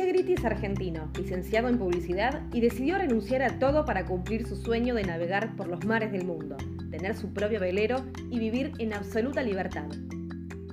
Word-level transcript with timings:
José 0.00 0.12
Gritti 0.12 0.32
es 0.32 0.44
argentino, 0.46 1.10
licenciado 1.14 1.68
en 1.68 1.76
publicidad 1.76 2.40
y 2.54 2.62
decidió 2.62 2.96
renunciar 2.96 3.42
a 3.42 3.58
todo 3.58 3.84
para 3.84 4.06
cumplir 4.06 4.46
su 4.46 4.56
sueño 4.56 4.94
de 4.94 5.02
navegar 5.02 5.54
por 5.56 5.68
los 5.68 5.84
mares 5.84 6.10
del 6.10 6.24
mundo, 6.24 6.56
tener 6.90 7.14
su 7.14 7.34
propio 7.34 7.60
velero 7.60 7.96
y 8.30 8.38
vivir 8.38 8.72
en 8.78 8.94
absoluta 8.94 9.42
libertad. 9.42 9.84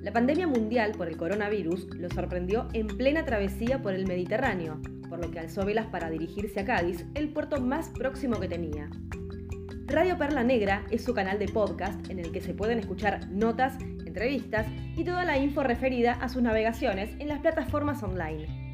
La 0.02 0.14
pandemia 0.14 0.48
mundial 0.48 0.94
por 0.94 1.10
el 1.10 1.18
coronavirus 1.18 1.94
lo 1.98 2.10
sorprendió 2.10 2.70
en 2.72 2.88
plena 2.88 3.26
travesía 3.26 3.82
por 3.82 3.94
el 3.94 4.08
Mediterráneo, 4.08 4.80
por 5.10 5.20
lo 5.20 5.30
que 5.30 5.40
alzó 5.40 5.66
velas 5.66 5.88
para 5.88 6.10
dirigirse 6.10 6.62
a 6.62 6.66
Cádiz, 6.66 7.04
el 7.14 7.28
puerto 7.28 7.60
más 7.60 7.90
próximo 7.90 8.40
que 8.40 8.48
tenía. 8.48 8.90
Radio 9.88 10.18
Perla 10.18 10.46
Negra 10.46 10.86
es 10.90 11.04
su 11.04 11.14
canal 11.14 11.38
de 11.38 11.50
podcast 11.50 12.10
en 12.10 12.20
el 12.20 12.32
que 12.32 12.40
se 12.40 12.54
pueden 12.54 12.80
escuchar 12.80 13.30
notas, 13.30 13.78
entrevistas 14.06 14.68
y 14.96 15.04
toda 15.04 15.26
la 15.26 15.38
info 15.38 15.64
referida 15.64 16.14
a 16.14 16.30
sus 16.30 16.42
navegaciones 16.42 17.10
en 17.20 17.28
las 17.28 17.42
plataformas 17.42 18.02
online. 18.04 18.67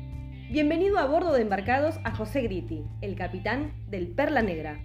Bienvenido 0.49 0.99
a 0.99 1.05
bordo 1.05 1.31
de 1.31 1.41
embarcados 1.41 1.95
a 2.03 2.15
José 2.15 2.41
Gritti, 2.41 2.83
el 3.01 3.15
capitán 3.15 3.73
del 3.89 4.13
Perla 4.13 4.41
Negra. 4.41 4.79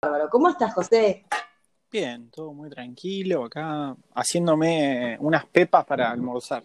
Bárbaro, 0.00 0.28
¿cómo 0.30 0.48
estás, 0.48 0.74
José? 0.74 1.24
Bien, 1.90 2.30
todo 2.30 2.52
muy 2.52 2.70
tranquilo 2.70 3.44
acá, 3.44 3.96
haciéndome 4.14 5.16
unas 5.18 5.46
pepas 5.46 5.84
para 5.84 6.10
almorzar. 6.10 6.64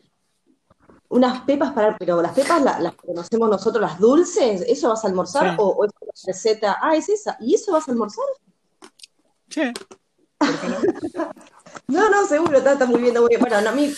Unas 1.09 1.41
pepas 1.41 1.73
para, 1.73 1.97
pero 1.97 2.21
las 2.21 2.33
pepas 2.33 2.61
las, 2.61 2.95
conocemos 2.95 3.49
nosotros, 3.49 3.81
las 3.81 3.99
dulces, 3.99 4.61
¿eso 4.67 4.89
vas 4.89 5.03
a 5.03 5.07
almorzar 5.07 5.55
o, 5.57 5.67
o, 5.69 5.85
es 5.85 5.91
una 5.99 6.11
receta? 6.27 6.77
Ah, 6.81 6.95
es 6.95 7.09
esa, 7.09 7.37
¿y 7.39 7.55
eso 7.55 7.71
vas 7.71 7.87
a 7.87 7.91
almorzar? 7.91 8.25
Sí. 9.49 9.73
No, 10.41 11.27
no, 11.91 12.27
seguro, 12.27 12.57
está, 12.57 12.85
muy 12.85 13.01
bien, 13.01 13.15
Bueno, 13.39 13.57
a 13.57 13.71
mí 13.71 13.93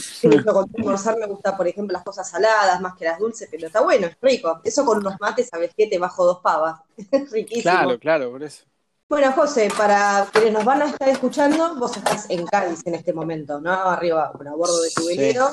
con 0.45 0.69
almorzar 0.77 1.17
me 1.17 1.27
gusta, 1.27 1.55
por 1.55 1.67
ejemplo, 1.67 1.94
las 1.94 2.03
cosas 2.03 2.30
saladas 2.30 2.80
más 2.81 2.95
que 2.95 3.05
las 3.05 3.19
dulces, 3.19 3.47
pero 3.52 3.67
está 3.67 3.81
bueno, 3.81 4.08
es 4.08 4.17
rico. 4.22 4.61
Eso 4.63 4.85
con 4.85 5.00
unos 5.00 5.19
mates, 5.19 5.50
¿sabes 5.50 5.72
qué? 5.75 5.88
Te 5.88 6.00
bajo 6.00 6.25
dos 6.25 6.39
pavas. 6.39 6.80
Es 7.11 7.31
riquísimo. 7.31 7.63
Claro, 7.63 8.00
claro, 8.00 8.31
por 8.31 8.44
eso. 8.44 8.63
Bueno, 9.09 9.31
José, 9.33 9.69
para 9.77 10.27
quienes 10.31 10.53
nos 10.53 10.66
van 10.66 10.81
a 10.81 10.85
estar 10.85 11.08
escuchando, 11.08 11.75
vos 11.75 11.95
estás 11.95 12.30
en 12.30 12.47
Cádiz 12.47 12.81
en 12.85 12.95
este 12.95 13.13
momento, 13.13 13.59
¿no? 13.59 13.72
Arriba, 13.72 14.31
bueno, 14.33 14.53
a 14.53 14.55
bordo 14.55 14.81
de 14.81 14.89
tu 14.89 15.05
velero. 15.05 15.50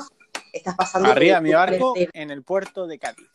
Estás 0.51 0.75
pasando. 0.75 1.11
Arriba 1.11 1.35
de 1.35 1.41
mi 1.41 1.53
barco, 1.53 1.93
en 1.95 2.31
el 2.31 2.43
puerto 2.43 2.87
de 2.87 2.97
Cádiz. 2.97 3.27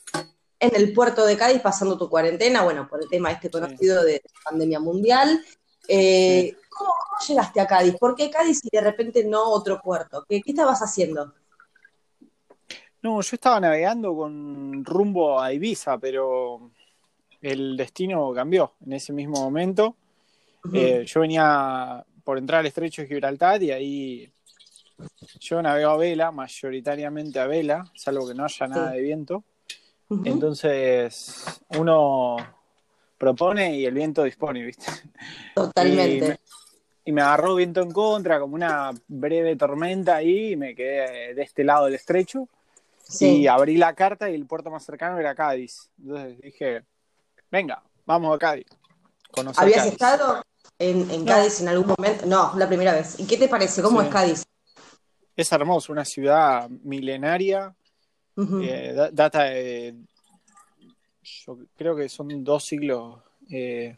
En 0.59 0.75
el 0.75 0.93
puerto 0.93 1.25
de 1.25 1.37
Cádiz, 1.37 1.61
pasando 1.61 1.97
tu 1.97 2.09
cuarentena, 2.09 2.63
bueno, 2.63 2.89
por 2.89 3.03
el 3.03 3.09
tema 3.09 3.31
este 3.31 3.51
conocido 3.51 4.03
de 4.03 4.23
pandemia 4.45 4.81
mundial. 4.81 5.45
Eh, 5.87 6.57
¿cómo, 6.77 6.93
llegaste 7.27 7.61
a 7.61 7.67
Cádiz? 7.67 7.97
¿Por 7.99 8.15
qué 8.15 8.31
Cádiz 8.31 8.61
y 8.65 8.69
de 8.71 8.81
repente 8.81 9.25
no 9.25 9.51
otro 9.51 9.81
puerto? 9.81 10.25
¿Qué, 10.29 10.43
estabas 10.45 10.81
haciendo? 10.81 11.35
No, 13.03 13.21
yo 13.21 13.35
estaba 13.35 13.61
navegando 13.61 14.15
con 14.17 14.85
rumbo 14.85 15.41
a 15.41 15.53
Ibiza, 15.53 15.99
pero 15.99 16.71
el 17.41 17.77
destino 17.77 18.33
cambió 18.35 18.73
en 18.85 18.95
ese 18.95 19.13
mismo 19.13 19.41
momento. 19.41 19.97
Eh, 20.73 21.05
yo 21.07 21.21
venía 21.21 22.05
por 22.25 22.39
entrar 22.39 22.61
al 22.61 22.67
estrecho 22.67 23.03
de 23.03 23.09
Gibraltar 23.09 23.63
y 23.63 23.71
ahí 23.71 24.33
yo 25.41 25.63
navego 25.63 25.91
a 25.91 25.97
vela, 25.97 26.33
mayoritariamente 26.33 27.39
a 27.39 27.47
vela, 27.47 27.85
salvo 27.95 28.27
que 28.27 28.35
no 28.35 28.45
haya 28.45 28.67
nada 28.67 28.91
de 28.91 29.01
viento. 29.01 29.45
Entonces, 30.25 31.45
uno 31.79 32.37
propone 33.19 33.77
y 33.77 33.87
el 33.87 33.95
viento 33.95 34.23
dispone, 34.23 34.63
¿viste? 34.65 34.87
Totalmente. 35.55 36.41
Y 37.07 37.13
me, 37.13 37.23
agarró 37.23 37.55
viento 37.55 37.81
en 37.81 37.91
contra, 37.93 38.39
como 38.39 38.55
una 38.55 38.91
breve 39.09 39.57
tormenta 39.57 40.17
ahí, 40.17 40.53
y 40.53 40.57
me 40.57 40.75
quedé 40.75 41.35
de 41.35 41.43
este 41.43 41.65
lado 41.65 41.87
del 41.87 41.95
estrecho. 41.95 42.49
Y 43.21 43.47
abrí 43.47 43.77
la 43.77 43.95
carta 43.95 44.29
y 44.29 44.35
el 44.35 44.47
puerto 44.47 44.71
más 44.71 44.85
cercano 44.85 45.19
era 45.19 45.35
Cádiz. 45.35 45.89
Entonces 45.99 46.41
dije, 46.41 46.83
venga, 47.51 47.83
vamos 48.05 48.35
a 48.35 48.39
Cádiz. 48.39 48.67
¿Habías 49.57 49.87
estado 49.87 50.43
en, 50.79 51.25
Cádiz 51.25 51.61
en 51.61 51.69
algún 51.69 51.95
momento? 51.97 52.27
No, 52.27 52.53
la 52.57 52.67
primera 52.67 52.93
vez. 52.93 53.19
¿Y 53.21 53.27
qué 53.27 53.37
te 53.37 53.49
parece? 53.49 53.81
¿Cómo 53.81 54.03
es 54.03 54.09
Cádiz? 54.09 54.45
Es 55.37 55.53
hermoso, 55.53 55.93
una 55.93 56.05
ciudad 56.05 56.69
milenaria, 56.69 57.75
eh, 58.37 59.11
data 59.13 59.45
de 59.45 59.95
yo 61.47 61.59
creo 61.77 61.97
que 61.97 62.09
son 62.09 62.45
dos 62.45 62.65
siglos, 62.65 63.19
eh, 63.51 63.97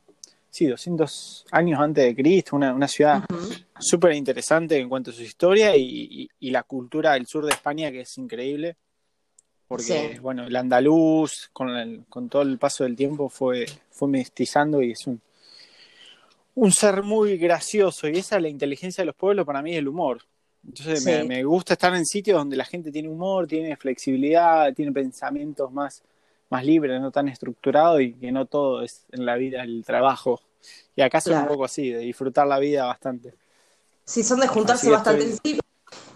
sí, 0.58 0.66
200 0.66 1.46
años 1.52 1.80
antes 1.80 2.04
de 2.04 2.16
Cristo, 2.16 2.56
una, 2.56 2.88
ciudad 2.88 3.24
súper 3.78 4.12
interesante 4.14 4.76
en 4.76 4.88
cuanto 4.88 5.12
a 5.12 5.14
su 5.14 5.22
historia 5.22 5.76
y, 5.76 6.28
la 6.40 6.64
cultura 6.64 7.12
del 7.12 7.26
sur 7.26 7.44
de 7.44 7.52
España 7.52 7.92
que 7.92 8.00
es 8.00 8.18
increíble, 8.18 8.76
porque, 9.68 10.18
bueno, 10.20 10.44
el 10.44 10.56
andaluz 10.56 11.50
con, 11.52 12.04
con 12.08 12.28
todo 12.28 12.42
el 12.42 12.58
paso 12.58 12.84
del 12.84 12.96
tiempo 12.96 13.28
fue, 13.28 13.66
fue 13.90 14.08
mestizando 14.08 14.82
y 14.82 14.92
es 14.92 15.06
un, 15.06 15.20
un 16.54 16.72
ser 16.72 17.02
muy 17.02 17.36
gracioso 17.36 18.08
y 18.08 18.18
esa 18.18 18.36
es 18.36 18.42
la 18.42 18.48
inteligencia 18.48 19.02
de 19.02 19.06
los 19.06 19.14
pueblos 19.14 19.46
para 19.46 19.62
mí 19.62 19.72
es 19.72 19.78
el 19.78 19.88
humor. 19.88 20.22
Entonces 20.66 21.04
me, 21.04 21.22
me, 21.22 21.44
gusta 21.44 21.74
estar 21.74 21.94
en 21.94 22.04
sitios 22.04 22.36
donde 22.36 22.56
la 22.56 22.64
gente 22.64 22.90
tiene 22.90 23.08
humor, 23.08 23.46
tiene 23.46 23.76
flexibilidad, 23.76 24.74
tiene 24.74 24.90
pensamientos 24.90 25.70
más, 25.70 26.02
más 26.50 26.64
libre, 26.64 26.98
no 26.98 27.12
tan 27.12 27.28
estructurado 27.28 28.00
y 28.00 28.14
que 28.14 28.32
no 28.32 28.46
todo 28.46 28.82
es 28.82 29.04
en 29.12 29.24
la 29.24 29.36
vida 29.36 29.62
el 29.62 29.84
trabajo. 29.84 30.40
Y 30.94 31.02
acá 31.02 31.18
es 31.18 31.26
un 31.26 31.46
poco 31.46 31.64
así, 31.64 31.90
de 31.90 32.00
disfrutar 32.00 32.46
la 32.46 32.58
vida 32.58 32.86
bastante. 32.86 33.34
Sí, 34.04 34.22
son 34.22 34.40
de 34.40 34.48
juntarse 34.48 34.90
bastante. 34.90 35.36
Sí, 35.42 35.58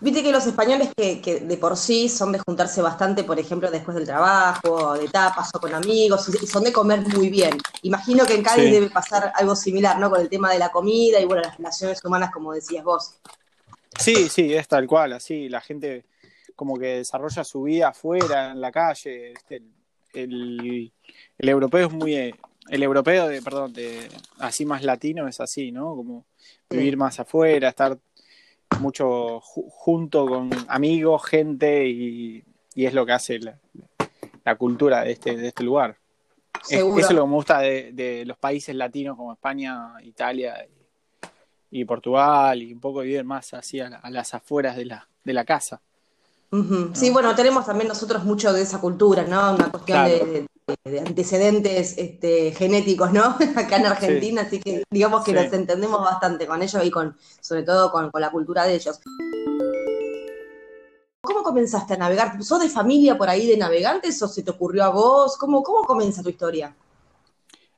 viste 0.00 0.22
que 0.22 0.32
los 0.32 0.46
españoles 0.46 0.88
que, 0.96 1.20
que, 1.20 1.40
de 1.40 1.56
por 1.56 1.76
sí 1.76 2.08
son 2.08 2.32
de 2.32 2.38
juntarse 2.38 2.82
bastante, 2.82 3.22
por 3.24 3.38
ejemplo, 3.38 3.70
después 3.70 3.96
del 3.96 4.06
trabajo, 4.06 4.94
de 4.94 5.08
tapas 5.08 5.50
o 5.54 5.60
con 5.60 5.72
amigos, 5.74 6.28
y 6.42 6.46
son 6.46 6.64
de 6.64 6.72
comer 6.72 7.00
muy 7.16 7.28
bien. 7.28 7.58
Imagino 7.82 8.24
que 8.26 8.34
en 8.34 8.42
Cádiz 8.42 8.70
debe 8.70 8.90
pasar 8.90 9.32
algo 9.36 9.54
similar, 9.54 9.98
¿no? 9.98 10.10
Con 10.10 10.20
el 10.20 10.28
tema 10.28 10.50
de 10.52 10.58
la 10.58 10.70
comida 10.70 11.20
y, 11.20 11.24
bueno, 11.26 11.42
las 11.42 11.56
relaciones 11.56 12.04
humanas, 12.04 12.30
como 12.32 12.52
decías 12.52 12.84
vos. 12.84 13.14
Sí, 13.98 14.28
sí, 14.28 14.54
es 14.54 14.66
tal 14.66 14.86
cual, 14.86 15.12
así, 15.12 15.48
la 15.48 15.60
gente 15.60 16.06
como 16.56 16.78
que 16.78 16.98
desarrolla 16.98 17.44
su 17.44 17.62
vida 17.62 17.88
afuera, 17.88 18.52
en 18.52 18.60
la 18.60 18.72
calle, 18.72 19.32
este, 19.32 19.62
el, 20.12 20.92
europeo 21.38 21.86
es 21.88 21.92
muy 21.92 22.34
el 22.68 22.82
europeo 22.82 23.28
de 23.28 23.42
perdón 23.42 23.72
de 23.72 24.08
así 24.38 24.64
más 24.64 24.82
latino 24.82 25.26
es 25.28 25.40
así 25.40 25.72
no 25.72 25.96
como 25.96 26.26
vivir 26.70 26.96
más 26.96 27.18
afuera 27.20 27.68
estar 27.68 27.98
mucho 28.80 29.40
junto 29.40 30.26
con 30.26 30.50
amigos 30.68 31.24
gente 31.24 31.88
y, 31.88 32.44
es 32.74 32.94
lo 32.94 33.04
que 33.04 33.12
hace 33.12 33.38
la, 33.38 34.56
cultura 34.56 35.04
de 35.04 35.12
este 35.12 35.36
de 35.36 35.48
este 35.48 35.62
lugar. 35.62 35.98
Eso 36.68 36.98
es 36.98 37.10
lo 37.10 37.22
que 37.22 37.28
me 37.28 37.34
gusta 37.34 37.60
de, 37.60 38.24
los 38.26 38.38
países 38.38 38.74
latinos 38.74 39.16
como 39.16 39.32
España 39.32 39.94
Italia 40.02 40.66
y, 41.70 41.84
Portugal 41.84 42.62
y 42.62 42.72
un 42.72 42.80
poco 42.80 43.00
vivir 43.00 43.24
más 43.24 43.52
así 43.54 43.80
a, 43.80 44.00
las 44.08 44.34
afueras 44.34 44.76
de 44.76 44.86
la 44.86 45.08
de 45.24 45.32
la 45.32 45.44
casa 45.44 45.82
Sí, 46.92 47.08
bueno, 47.08 47.34
tenemos 47.34 47.64
también 47.64 47.88
nosotros 47.88 48.24
mucho 48.24 48.52
de 48.52 48.60
esa 48.60 48.78
cultura, 48.78 49.24
¿no? 49.24 49.54
Una 49.54 49.70
cuestión 49.70 50.04
de, 50.04 50.46
antecedentes 50.98 51.96
este, 51.96 52.52
genéticos, 52.52 53.10
¿no? 53.10 53.22
Acá 53.56 53.76
en 53.76 53.86
Argentina, 53.86 54.42
así 54.42 54.60
que 54.60 54.84
digamos 54.90 55.24
que 55.24 55.32
nos 55.32 55.50
entendemos 55.50 56.02
bastante 56.02 56.46
con 56.46 56.62
ellos 56.62 56.84
y 56.84 56.90
con, 56.90 57.16
sobre 57.40 57.62
todo 57.62 57.90
con, 57.90 58.10
la 58.20 58.30
cultura 58.30 58.64
de 58.64 58.74
ellos. 58.74 59.00
¿Cómo 61.22 61.42
comenzaste 61.42 61.94
a 61.94 61.96
navegar? 61.96 62.42
¿Sos 62.42 62.60
de 62.60 62.68
familia 62.68 63.16
por 63.16 63.30
ahí 63.30 63.46
de 63.46 63.56
navegantes 63.56 64.20
o 64.22 64.28
se 64.28 64.42
te 64.42 64.50
ocurrió 64.50 64.84
a 64.84 64.90
vos? 64.90 65.38
¿Cómo, 65.38 65.62
cómo 65.62 65.86
comienza 65.86 66.22
tu 66.22 66.28
historia? 66.28 66.76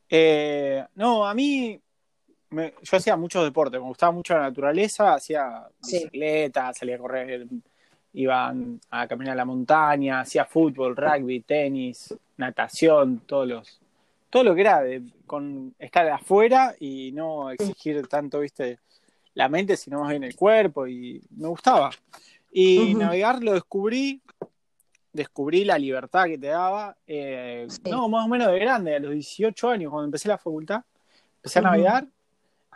Eh, 0.08 0.84
no, 0.96 1.24
a 1.24 1.32
mí 1.32 1.80
yo 2.50 2.96
hacía 2.96 3.16
mucho 3.16 3.44
deporte, 3.44 3.78
me 3.78 3.86
gustaba 3.86 4.10
mucho 4.10 4.34
la 4.34 4.42
naturaleza, 4.42 5.14
hacía 5.14 5.64
bicicleta, 5.80 6.72
salía 6.74 6.96
a 6.96 6.98
correr 6.98 7.46
iban 8.14 8.80
a 8.90 9.06
caminar 9.06 9.32
a 9.32 9.36
la 9.36 9.44
montaña, 9.44 10.20
hacía 10.20 10.44
fútbol, 10.44 10.96
rugby, 10.96 11.40
tenis, 11.40 12.14
natación, 12.36 13.20
todos 13.26 13.48
los, 13.48 13.80
todo 14.30 14.44
lo 14.44 14.54
que 14.54 14.60
era 14.60 14.82
de, 14.82 15.02
con 15.26 15.74
estar 15.78 16.08
afuera 16.08 16.74
y 16.78 17.10
no 17.12 17.50
exigir 17.50 18.06
tanto, 18.06 18.40
viste, 18.40 18.78
la 19.34 19.48
mente, 19.48 19.76
sino 19.76 20.00
más 20.00 20.10
bien 20.10 20.22
el 20.22 20.36
cuerpo, 20.36 20.86
y 20.86 21.20
me 21.36 21.48
gustaba. 21.48 21.90
Y 22.52 22.94
navegar 22.94 23.42
lo 23.42 23.52
descubrí, 23.52 24.22
descubrí 25.12 25.64
la 25.64 25.76
libertad 25.76 26.26
que 26.26 26.38
te 26.38 26.46
daba, 26.46 26.96
eh, 27.08 27.66
no, 27.90 28.08
más 28.08 28.26
o 28.26 28.28
menos 28.28 28.46
de 28.52 28.60
grande, 28.60 28.94
a 28.94 29.00
los 29.00 29.10
18 29.10 29.70
años, 29.70 29.90
cuando 29.90 30.04
empecé 30.04 30.28
la 30.28 30.38
facultad, 30.38 30.82
empecé 31.36 31.58
a 31.58 31.62
navegar, 31.62 32.06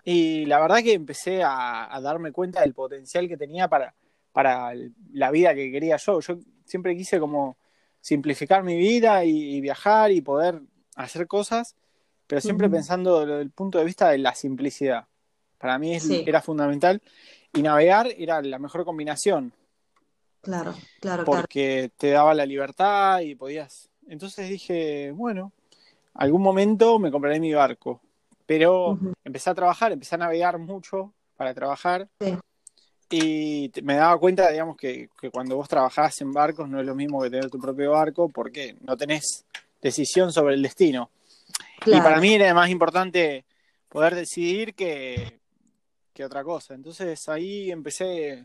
y 0.03 0.47
la 0.47 0.59
verdad 0.59 0.79
que 0.79 0.95
empecé 0.95 1.45
a 1.45 1.97
darme 2.03 2.33
cuenta 2.33 2.63
del 2.63 2.75
potencial 2.75 3.29
que 3.29 3.37
tenía 3.37 3.69
para 3.69 3.95
para 4.39 4.73
la 5.15 5.33
vida 5.33 5.53
que 5.53 5.73
quería 5.73 5.97
yo. 5.97 6.21
Yo 6.21 6.39
siempre 6.65 6.97
quise 6.97 7.19
como 7.19 7.57
simplificar 8.01 8.63
mi 8.63 8.77
vida 8.77 9.25
y, 9.25 9.61
viajar 9.61 10.13
y 10.13 10.21
poder 10.21 10.63
hacer 10.95 11.27
cosas, 11.27 11.75
pero 12.29 12.41
siempre 12.41 12.71
pensando 12.71 13.27
desde 13.27 13.43
el 13.43 13.51
punto 13.51 13.79
de 13.79 13.85
vista 13.85 14.11
de 14.11 14.19
la 14.19 14.37
simplicidad. 14.37 15.09
Para 15.59 15.77
mí 15.77 15.99
era 16.25 16.41
fundamental 16.41 17.03
y 17.53 17.63
navegar 17.63 18.15
era 18.17 18.41
la 18.41 18.61
mejor 18.61 18.85
combinación. 18.85 19.53
Claro, 20.41 20.73
claro. 21.01 21.25
Porque 21.25 21.91
te 21.97 22.11
daba 22.11 22.33
la 22.33 22.47
libertad 22.47 23.19
y 23.23 23.35
podías. 23.35 23.91
Entonces 24.07 24.49
dije, 24.49 25.11
bueno, 25.17 25.51
algún 26.15 26.43
momento 26.43 27.01
me 27.01 27.11
compraré 27.11 27.41
mi 27.41 27.53
barco. 27.55 28.01
Pero 28.47 29.01
empecé 29.25 29.51
a 29.51 29.55
trabajar, 29.57 29.91
empecé 29.91 30.15
a 30.15 30.19
navegar 30.19 30.59
mucho 30.59 31.13
para 31.37 31.53
trabajar. 31.55 32.09
Y 33.11 33.71
me 33.83 33.95
daba 33.95 34.19
cuenta, 34.19 34.51
digamos, 34.51 34.77
que, 34.77 35.09
cuando 35.33 35.57
vos 35.57 35.69
trabajás 35.69 36.21
en 36.21 36.33
barcos 36.33 36.69
no 36.69 36.81
es 36.81 36.87
lo 36.87 36.95
mismo 36.95 37.23
que 37.23 37.31
tener 37.31 37.51
tu 37.51 37.59
propio 37.59 37.93
barco 37.93 38.29
porque 38.29 38.77
no 38.81 38.97
tenés 38.97 39.45
decisión 39.81 40.33
sobre 40.33 40.55
el 40.55 40.63
destino. 40.63 41.11
Y 41.87 41.99
para 42.01 42.21
mí 42.21 42.35
era 42.35 42.53
más 42.53 42.69
importante 42.69 43.45
poder 43.89 44.15
decidir 44.15 44.75
que, 44.75 45.39
que 46.13 46.25
otra 46.25 46.45
cosa. 46.45 46.75
Entonces 46.75 47.29
ahí 47.29 47.71
empecé 47.71 48.45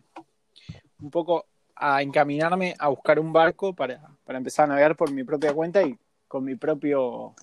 un 1.01 1.11
poco 1.11 1.45
a 1.75 2.01
encaminarme 2.01 2.75
a 2.79 2.87
buscar 2.87 3.19
un 3.19 3.33
barco 3.33 3.73
para, 3.73 3.99
para 4.23 4.37
empezar 4.37 4.65
a 4.65 4.67
navegar 4.67 4.95
por 4.95 5.11
mi 5.11 5.23
propia 5.23 5.53
cuenta 5.53 5.83
y 5.83 5.97
con 6.27 6.45
mi 6.45 6.55
propio 6.55 7.35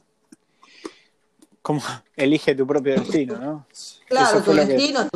como 1.62 1.80
elige 2.16 2.54
tu 2.54 2.66
propio 2.66 2.94
destino, 2.94 3.38
¿no? 3.38 3.66
Claro, 4.06 4.42
tu 4.42 4.52
destino, 4.52 5.08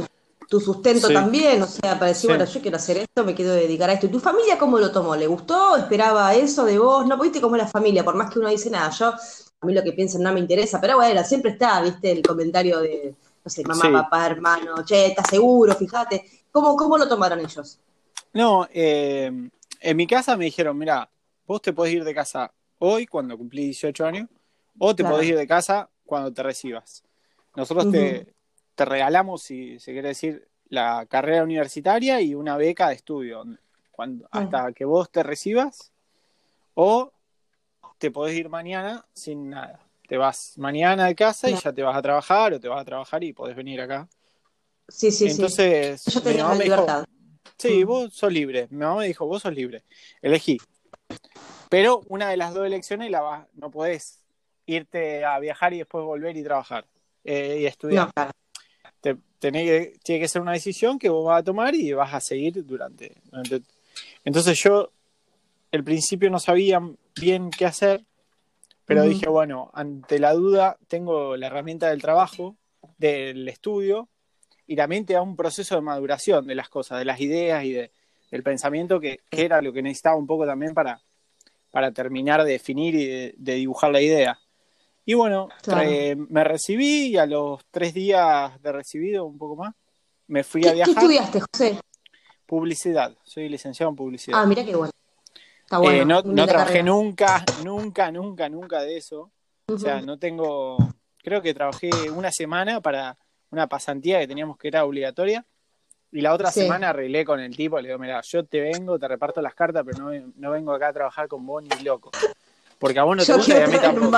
tu, 0.55 0.61
sustento 0.61 1.09
también, 1.09 1.61
o 1.63 1.67
sea, 1.67 1.99
para 1.99 2.07
decir, 2.07 2.31
bueno, 2.31 2.45
yo 2.45 2.61
quiero 2.61 2.77
hacer 2.77 2.99
esto, 2.99 3.25
me 3.25 3.35
quiero 3.35 3.53
dedicar 3.53 3.91
a 3.91 3.95
esto. 3.95 4.07
¿Y 4.07 4.11
tu 4.11 4.21
familia 4.21 4.59
cómo 4.59 4.79
lo 4.79 4.93
tomó? 4.93 5.17
¿Le 5.17 5.27
gustó? 5.27 5.77
¿Esperaba 5.77 6.35
eso 6.35 6.65
de 6.65 6.79
vos? 6.79 7.07
No, 7.07 7.19
viste 7.19 7.41
cómo 7.41 7.57
es 7.57 7.63
la 7.63 7.69
familia, 7.69 8.05
por 8.05 8.15
más 8.15 8.33
que 8.33 8.39
uno 8.39 8.49
dice, 8.49 8.71
nada, 8.71 8.91
yo, 8.91 9.09
a 9.09 9.67
mí 9.67 9.75
lo 9.75 9.83
que 9.83 9.93
piensen 9.93 10.23
no 10.23 10.33
me 10.33 10.41
interesa, 10.41 10.81
pero 10.81 10.97
bueno, 10.97 11.25
siempre 11.25 11.53
está, 11.53 11.81
viste, 11.83 12.13
el 12.13 12.23
comentario 12.23 12.81
de, 12.81 13.15
no 13.45 13.51
sé, 13.51 13.63
mamá, 13.65 14.05
papá, 14.05 14.27
hermano, 14.27 14.85
che, 14.85 15.07
¿estás 15.07 15.29
seguro? 15.29 15.75
Fíjate. 15.75 16.25
¿Cómo, 16.53 16.77
cómo 16.77 16.97
lo 16.97 17.09
tomaron 17.09 17.41
ellos? 17.41 17.81
No, 18.33 18.69
eh, 18.73 19.51
en 19.81 19.97
mi 19.97 20.07
casa 20.07 20.37
me 20.37 20.45
dijeron, 20.45 20.79
mira, 20.79 21.11
vos 21.47 21.61
te 21.61 21.73
podés 21.73 21.95
ir 21.95 22.05
de 22.05 22.15
casa 22.15 22.53
hoy, 22.79 23.07
cuando 23.07 23.37
cumplí 23.37 23.65
18 23.65 24.07
años, 24.07 24.29
o 24.79 24.95
te 24.95 25.03
podés 25.05 25.27
ir 25.29 25.37
de 25.37 25.47
casa 25.49 25.89
cuando 26.07 26.33
te 26.33 26.43
recibas. 26.45 27.03
Nosotros 27.57 27.91
te, 27.91 28.35
regalamos, 28.77 29.43
si 29.43 29.79
se 29.79 29.93
quiere 29.93 30.09
decir, 30.09 30.49
la 30.69 31.07
carrera 31.07 31.43
universitaria 31.43 32.21
y 32.21 32.35
una 32.35 32.57
beca 32.57 32.89
de 32.89 32.95
estudio 32.95 33.45
cuando, 33.91 34.27
hasta 34.31 34.73
que 34.73 34.85
vos 34.85 35.11
te 35.11 35.23
recibas, 35.23 35.93
o 36.75 37.13
te 37.99 38.11
podés 38.11 38.37
ir 38.37 38.49
mañana 38.49 39.07
sin 39.13 39.51
nada. 39.51 39.81
Te 40.09 40.19
vas 40.19 40.59
mañana 40.59 41.07
de 41.07 41.15
casa 41.15 41.49
y 41.49 41.55
ya 41.55 41.73
te 41.73 41.83
vas 41.83 41.97
a 41.97 42.03
trabajar, 42.03 42.53
o 42.53 42.61
te 42.61 42.69
vas 42.69 42.81
a 42.81 42.85
trabajar 42.85 43.23
y 43.25 43.33
podés 43.33 43.57
venir 43.57 43.81
acá. 43.81 44.09
Sí, 44.89 45.11
sí, 45.11 45.29
Entonces, 45.29 46.03
sí. 46.03 46.11
Yo 46.11 46.23
tenía 46.23 46.49
la 46.49 46.55
libertad. 46.55 47.05
Sí, 47.57 47.85
mm. 47.85 47.87
vos 47.87 48.13
sos 48.13 48.33
libre. 48.33 48.67
Mi 48.71 48.79
mamá 48.79 49.01
me 49.01 49.07
dijo, 49.07 49.27
vos 49.27 49.43
sos 49.43 49.55
libre. 49.55 49.85
Elegí. 50.21 50.59
Pero 51.71 52.03
una 52.09 52.29
de 52.29 52.37
las 52.37 52.53
dos 52.53 52.67
elecciones 52.67 53.11
la 53.11 53.21
vas, 53.21 53.47
no 53.55 53.71
podés 53.71 54.21
irte 54.67 55.25
a 55.25 55.39
viajar 55.39 55.73
y 55.73 55.79
después 55.79 56.05
volver 56.05 56.37
y 56.37 56.43
trabajar 56.43 56.87
eh, 57.23 57.59
y 57.61 57.67
estudiar. 57.67 58.11
Tiene 59.53 60.21
que 60.21 60.29
ser 60.29 60.43
una 60.43 60.53
decisión 60.53 60.99
que 60.99 61.09
vos 61.09 61.27
vas 61.27 61.41
a 61.41 61.45
tomar 61.45 61.75
y 61.75 61.93
vas 61.93 62.15
a 62.15 62.21
seguir 62.21 62.65
durante, 62.65 63.13
Entonces 64.25 64.59
yo, 64.63 64.91
al 65.73 65.85
principio 65.85 66.31
no 66.31 66.39
sabía 66.39 66.81
bien 67.21 67.51
qué 67.51 67.67
hacer, 67.67 68.05
pero 68.87 69.03
dije, 69.05 69.29
bueno, 69.29 69.71
ante 69.73 70.19
la 70.19 70.35
duda 70.35 70.77
tengo 70.89 71.37
la 71.37 71.47
herramienta 71.47 71.89
del 71.89 72.03
trabajo, 72.03 72.57
del 72.99 73.49
estudio, 73.49 74.09
y 74.67 74.77
también 74.77 75.05
te 75.05 75.15
da 75.15 75.23
un 75.23 75.37
proceso 75.37 75.75
de 75.75 75.81
maduración 75.81 76.47
de 76.47 76.55
las 76.55 76.69
cosas, 76.69 76.99
de 76.99 77.05
las 77.05 77.21
ideas 77.21 77.65
y 77.65 77.73
de, 77.73 77.91
del 78.31 78.43
pensamiento 78.43 79.01
que, 79.01 79.21
era 79.31 79.63
lo 79.63 79.73
que 79.73 79.83
necesitaba 79.83 80.17
un 80.17 80.27
poco 80.27 80.47
también 80.47 80.75
para, 80.75 81.01
para 81.71 81.93
terminar 81.93 82.45
de 82.45 82.53
definir 82.53 82.95
y 82.95 83.07
de, 83.37 83.55
dibujar 83.55 83.91
la 83.93 84.01
idea. 84.01 84.39
Y 85.07 85.15
bueno, 85.15 85.49
me 86.29 86.45
recibí 86.45 87.09
y 87.09 87.17
a 87.19 87.27
los 87.27 87.61
tres 87.71 87.93
días 87.93 88.61
de 88.63 88.73
recibido, 88.73 89.27
un 89.27 89.37
poco 89.37 89.57
más, 89.57 89.75
me 90.29 90.43
fui 90.43 90.67
a 90.67 90.73
viajar. 90.73 90.95
¿Qué 90.95 91.01
estudiaste, 91.01 91.41
José? 91.41 91.81
Publicidad, 92.47 93.15
soy 93.23 93.49
licenciado 93.49 93.91
en 93.91 93.97
publicidad. 93.97 94.41
Ah, 94.41 94.47
mira 94.47 94.65
qué 94.65 94.75
bueno. 94.75 94.93
Está 95.63 95.79
bueno. 95.79 96.19
Eh, 96.19 96.23
no, 96.25 96.47
trabajé 96.47 96.83
nunca, 96.83 97.45
nunca, 97.63 98.11
nunca, 98.11 98.49
nunca 98.49 98.81
de 98.81 98.97
eso. 98.97 99.31
O 99.67 99.79
sea, 99.79 100.01
no 100.01 100.19
tengo, 100.19 100.77
creo 101.19 101.43
que 101.43 101.55
trabajé 101.55 101.91
una 102.11 102.31
semana 102.31 102.81
para 102.81 103.17
una 103.51 103.67
pasantía 103.67 104.21
que 104.21 104.29
teníamos 104.29 104.57
que 104.57 104.69
era 104.69 104.85
obligatoria. 104.85 105.45
Y 106.13 106.21
la 106.21 106.33
otra 106.33 106.51
semana 106.53 106.91
arreglé 106.91 107.25
con 107.25 107.41
el 107.41 107.57
tipo, 107.57 107.79
le 107.81 107.89
digo, 107.89 107.99
mira, 107.99 108.21
yo 108.23 108.45
te 108.45 108.61
vengo, 108.61 108.99
te 108.99 109.09
reparto 109.09 109.43
las 109.43 109.55
cartas, 109.55 109.85
pero 109.85 109.99
no, 109.99 110.33
no 110.37 110.51
vengo 110.53 110.73
acá 110.73 110.89
a 110.89 110.93
trabajar 110.93 111.29
con 111.29 111.45
vos 111.45 111.63
ni 111.63 111.85
loco. 111.85 112.11
Porque 112.79 112.99
a 112.99 113.05
vos 113.05 113.17
no 113.17 113.25
te 113.25 113.33
gusta 113.35 113.59
y 113.59 113.63
a 113.63 113.67
mí 113.67 113.79
tampoco. 113.79 114.17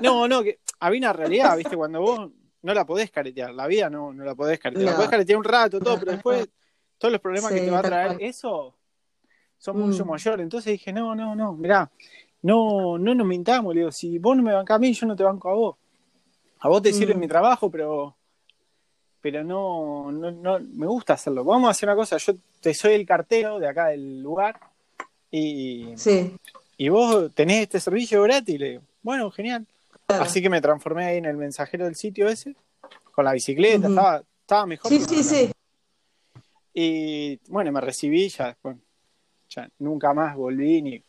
No, 0.00 0.28
no, 0.28 0.42
que 0.42 0.60
había 0.80 0.98
una 0.98 1.12
realidad, 1.12 1.56
viste, 1.56 1.76
cuando 1.76 2.00
vos 2.00 2.30
no 2.62 2.74
la 2.74 2.84
podés 2.84 3.10
caretear, 3.10 3.52
la 3.52 3.66
vida 3.66 3.88
no, 3.88 4.12
no 4.12 4.24
la 4.24 4.34
podés 4.34 4.58
caretear. 4.58 4.90
La 4.90 4.96
podés 4.96 5.10
caretear 5.10 5.38
un 5.38 5.44
rato, 5.44 5.80
todo, 5.80 5.98
pero 5.98 6.12
después 6.12 6.48
todos 6.98 7.12
los 7.12 7.20
problemas 7.20 7.52
que 7.52 7.60
te 7.60 7.70
va 7.70 7.78
a 7.78 7.82
traer 7.82 8.16
eso 8.20 8.74
son 9.58 9.78
mucho 9.78 10.04
mm. 10.04 10.08
mayores. 10.08 10.42
Entonces 10.42 10.72
dije, 10.72 10.92
no, 10.92 11.14
no, 11.14 11.34
no, 11.34 11.52
mirá, 11.52 11.90
no, 12.42 12.98
no 12.98 13.14
nos 13.14 13.26
mintamos, 13.26 13.74
le 13.74 13.80
digo, 13.80 13.92
si 13.92 14.18
vos 14.18 14.36
no 14.36 14.42
me 14.42 14.52
bancás 14.52 14.76
a 14.76 14.78
mí, 14.78 14.92
yo 14.92 15.06
no 15.06 15.16
te 15.16 15.24
banco 15.24 15.50
a 15.50 15.54
vos 15.54 15.76
a 16.60 16.68
vos 16.68 16.82
te 16.82 16.92
sirve 16.92 17.14
mm. 17.14 17.18
mi 17.18 17.28
trabajo, 17.28 17.70
pero 17.70 18.14
pero 19.20 19.42
no, 19.42 20.12
no, 20.12 20.30
no, 20.30 20.60
me 20.60 20.86
gusta 20.86 21.14
hacerlo. 21.14 21.42
Vamos 21.44 21.68
a 21.68 21.70
hacer 21.72 21.88
una 21.88 21.96
cosa, 21.96 22.16
yo 22.18 22.34
te 22.60 22.72
soy 22.72 22.94
el 22.94 23.04
cartero 23.04 23.58
de 23.58 23.68
acá 23.68 23.88
del 23.88 24.22
lugar 24.22 24.58
y, 25.30 25.88
sí. 25.96 26.36
y 26.76 26.88
vos 26.88 27.32
tenés 27.34 27.62
este 27.62 27.80
servicio 27.80 28.22
gratis. 28.22 28.58
Le 28.58 28.68
digo, 28.70 28.82
bueno, 29.02 29.30
genial. 29.30 29.66
Así 30.08 30.42
que 30.42 30.48
me 30.48 30.60
transformé 30.60 31.06
ahí 31.06 31.18
en 31.18 31.26
el 31.26 31.36
mensajero 31.36 31.84
del 31.84 31.94
sitio 31.94 32.28
ese, 32.28 32.56
con 33.12 33.24
la 33.24 33.32
bicicleta, 33.32 33.88
estaba, 33.88 34.22
estaba 34.40 34.66
mejor. 34.66 34.90
Sí, 34.90 35.00
sí, 35.00 35.22
sí. 35.22 35.52
Y 36.72 37.40
bueno, 37.48 37.72
me 37.72 37.80
recibí 37.80 38.28
ya 38.28 38.46
después. 38.46 38.76
Ya 39.50 39.68
nunca 39.78 40.12
más 40.12 40.36
volví 40.36 40.82
ni 40.82 41.04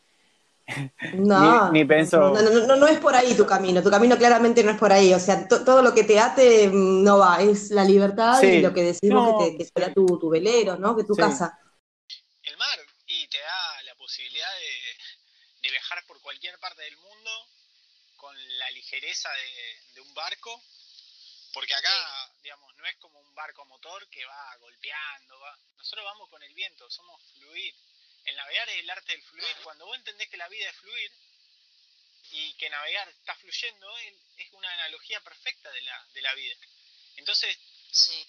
no, 1.15 1.71
ni, 1.71 1.85
pienso... 1.85 2.19
no, 2.19 2.75
no, 2.75 2.87
es 2.87 2.99
por 2.99 3.15
ahí 3.15 3.35
tu 3.35 3.45
camino, 3.45 3.81
tu 3.81 3.89
camino 3.89 4.17
claramente 4.17 4.63
no 4.63 4.71
es 4.71 4.77
por 4.77 4.91
ahí, 4.91 5.13
o 5.13 5.19
sea, 5.19 5.47
todo 5.47 5.81
lo 5.81 5.93
que 5.93 6.03
te 6.03 6.19
ate 6.19 6.67
mm, 6.67 7.03
no 7.03 7.17
va, 7.17 7.41
es 7.41 7.71
la 7.71 7.83
libertad 7.83 8.41
y 8.41 8.61
lo 8.61 8.73
que 8.73 8.83
decimos 8.83 9.43
que, 9.43 9.57
te, 9.57 9.65
será 9.65 9.93
tu, 9.93 10.05
tu, 10.19 10.29
velero, 10.29 10.77
¿no? 10.77 10.95
Que 10.95 11.03
tu 11.03 11.15
casa. 11.15 11.57
El 12.43 12.57
mar, 12.57 12.79
y 13.07 13.27
te 13.27 13.39
da 13.39 13.83
la 13.83 13.95
posibilidad 13.95 14.47
de, 15.61 15.69
viajar 15.69 15.99
por 16.07 16.19
cualquier 16.21 16.57
parte 16.59 16.81
del 16.81 16.97
mundo 16.97 17.29
con 18.19 18.35
la 18.57 18.69
ligereza 18.71 19.29
de, 19.95 20.01
un 20.01 20.13
barco, 20.13 20.61
porque 21.53 21.73
acá, 21.73 22.31
digamos, 22.41 22.75
no 22.75 22.85
es 22.85 22.95
como 22.97 23.19
un 23.19 23.33
barco 23.33 23.65
motor 23.65 24.07
que 24.09 24.23
va 24.25 24.55
golpeando, 24.57 25.39
va. 25.39 25.57
nosotros 25.77 26.05
vamos 26.05 26.29
con 26.29 26.43
el 26.43 26.53
viento, 26.53 26.89
somos 26.89 27.21
fluir 27.33 27.73
el 28.25 28.35
navegar 28.35 28.69
es 28.69 28.79
el 28.79 28.89
arte 28.89 29.11
del 29.13 29.23
fluir. 29.23 29.55
Cuando 29.63 29.85
vos 29.85 29.97
entendés 29.97 30.29
que 30.29 30.37
la 30.37 30.47
vida 30.49 30.69
es 30.69 30.75
fluir 30.77 31.11
y 32.31 32.53
que 32.53 32.69
navegar 32.69 33.09
está 33.09 33.35
fluyendo, 33.35 33.97
es 33.97 34.51
una 34.53 34.71
analogía 34.71 35.19
perfecta 35.21 35.71
de 35.71 35.81
la, 35.81 36.07
de 36.13 36.21
la 36.21 36.33
vida. 36.35 36.55
Entonces, 37.15 37.57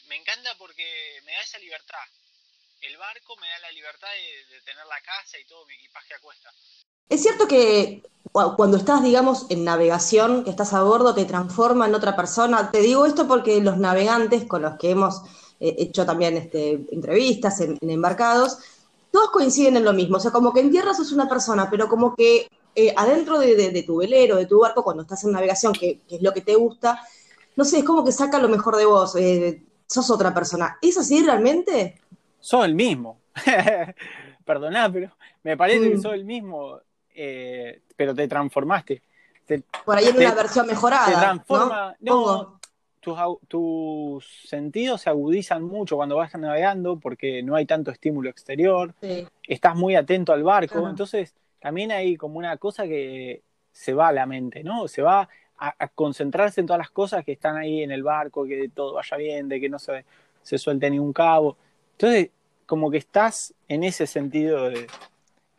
me 0.07 0.17
encanta 0.17 0.57
porque 0.57 1.21
me 1.25 1.33
da 1.33 1.43
esa 1.43 1.59
libertad. 1.59 2.05
El 2.81 2.97
barco 2.97 3.37
me 3.37 3.49
da 3.49 3.59
la 3.59 3.73
libertad 3.73 4.09
de, 4.11 4.61
tener 4.63 4.87
la 4.87 5.01
casa 5.03 5.39
y 5.39 5.45
todo 5.45 5.67
mi 5.67 5.75
equipaje 5.75 6.15
a 6.15 6.21
cuesta. 6.21 6.53
Es 7.09 7.23
cierto 7.23 7.47
que 7.47 8.03
cuando 8.33 8.77
estás, 8.77 9.03
digamos, 9.03 9.47
en 9.49 9.65
navegación, 9.65 10.45
que 10.45 10.51
estás 10.51 10.73
a 10.73 10.83
bordo, 10.83 11.15
te 11.15 11.25
transforma 11.25 11.87
en 11.87 11.95
otra 11.95 12.15
persona. 12.15 12.71
Te 12.71 12.81
digo 12.81 13.07
esto 13.07 13.27
porque 13.27 13.61
los 13.61 13.77
navegantes 13.77 14.45
con 14.45 14.63
los 14.63 14.77
que 14.77 14.91
hemos 14.91 15.23
eh, 15.59 15.75
hecho 15.79 16.07
también 16.07 16.37
este, 16.37 16.87
entrevistas 16.93 17.61
en 17.61 17.77
embarcados, 17.83 18.59
todos 19.11 19.31
coinciden 19.31 19.77
en 19.77 19.85
lo 19.85 19.93
mismo. 19.93 20.19
O 20.19 20.21
sea, 20.21 20.31
como 20.31 20.53
que 20.53 20.61
en 20.61 20.71
tierra 20.71 20.95
sos 20.95 21.13
una 21.13 21.29
persona, 21.29 21.69
pero 21.71 21.89
como 21.89 22.15
que 22.15 22.49
eh, 22.75 22.95
adentro 22.97 23.39
de, 23.39 23.83
tu 23.85 23.97
velero, 23.97 24.37
de 24.37 24.47
tu 24.47 24.61
barco, 24.61 24.85
cuando 24.85 25.03
estás 25.03 25.25
en 25.25 25.33
navegación, 25.33 25.73
que, 25.73 26.01
es 26.09 26.23
lo 26.23 26.33
que 26.33 26.41
te 26.41 26.55
gusta, 26.55 27.01
no 27.57 27.65
sé, 27.65 27.79
es 27.79 27.85
como 27.85 28.05
que 28.05 28.13
saca 28.13 28.39
lo 28.39 28.49
mejor 28.49 28.77
de 28.77 28.85
vos. 28.85 29.17
Eh, 29.17 29.63
sos 29.87 30.09
otra 30.11 30.33
persona. 30.33 30.79
¿Es 30.81 30.97
así 30.97 31.23
realmente? 31.23 32.01
Soy 32.39 32.69
el 32.69 32.75
mismo. 32.77 33.19
Perdoná, 34.45 34.91
pero 34.91 35.11
me 35.43 35.57
parece 35.57 35.91
que 35.91 35.97
mm. 35.97 36.03
soy 36.03 36.19
el 36.21 36.25
mismo, 36.25 36.79
eh, 37.15 37.83
pero 37.97 38.15
te 38.15 38.29
transformaste. 38.29 39.03
Por 39.85 39.97
ahí 39.97 40.07
en 40.07 40.17
una 40.17 40.35
versión 40.35 40.67
mejorada. 40.67 41.07
Te 41.07 41.13
transforma. 41.13 41.97
¿no? 42.01 42.61
tus, 43.49 44.25
sentidos 44.47 45.03
se 45.03 45.11
agudizan 45.11 45.63
mucho 45.63 45.97
cuando 45.97 46.17
vas 46.17 46.35
navegando 46.35 46.99
porque 46.99 47.43
no 47.43 47.57
hay 47.57 47.67
tanto 47.67 47.91
estímulo 47.91 48.29
exterior, 48.29 48.95
estás 49.47 49.75
muy 49.75 49.97
atento 49.97 50.33
al 50.33 50.43
barco, 50.43 50.87
entonces 50.89 51.35
también 51.61 51.93
hay 51.93 52.17
como 52.17 52.39
una 52.39 52.57
cosa 52.59 52.85
que 52.85 53.43
se 53.73 53.95
va 53.95 54.09
a 54.09 54.13
la 54.13 54.27
mente, 54.27 54.63
¿no? 54.63 54.87
Se 54.89 55.03
va 55.03 55.29
a, 55.57 55.89
concentrarse 55.89 56.61
en 56.61 56.67
todas 56.67 56.79
las 56.79 56.91
cosas 56.91 57.25
que 57.25 57.33
están 57.33 57.57
ahí 57.57 57.83
en 57.83 57.91
el 57.91 58.03
barco, 58.03 58.45
que 58.45 58.71
todo 58.75 58.95
vaya 58.95 59.17
bien, 59.17 59.49
de 59.49 59.61
que 59.61 59.69
no 59.69 59.79
se, 59.79 60.05
se 60.43 60.59
suelte 60.59 60.91
ni 60.91 60.99
un 60.99 61.13
cabo. 61.13 61.57
Entonces, 61.93 62.31
como 62.65 62.91
que 62.91 62.97
estás 62.97 63.55
en 63.69 63.85
ese 63.85 64.07
sentido 64.07 64.71
de 64.71 64.87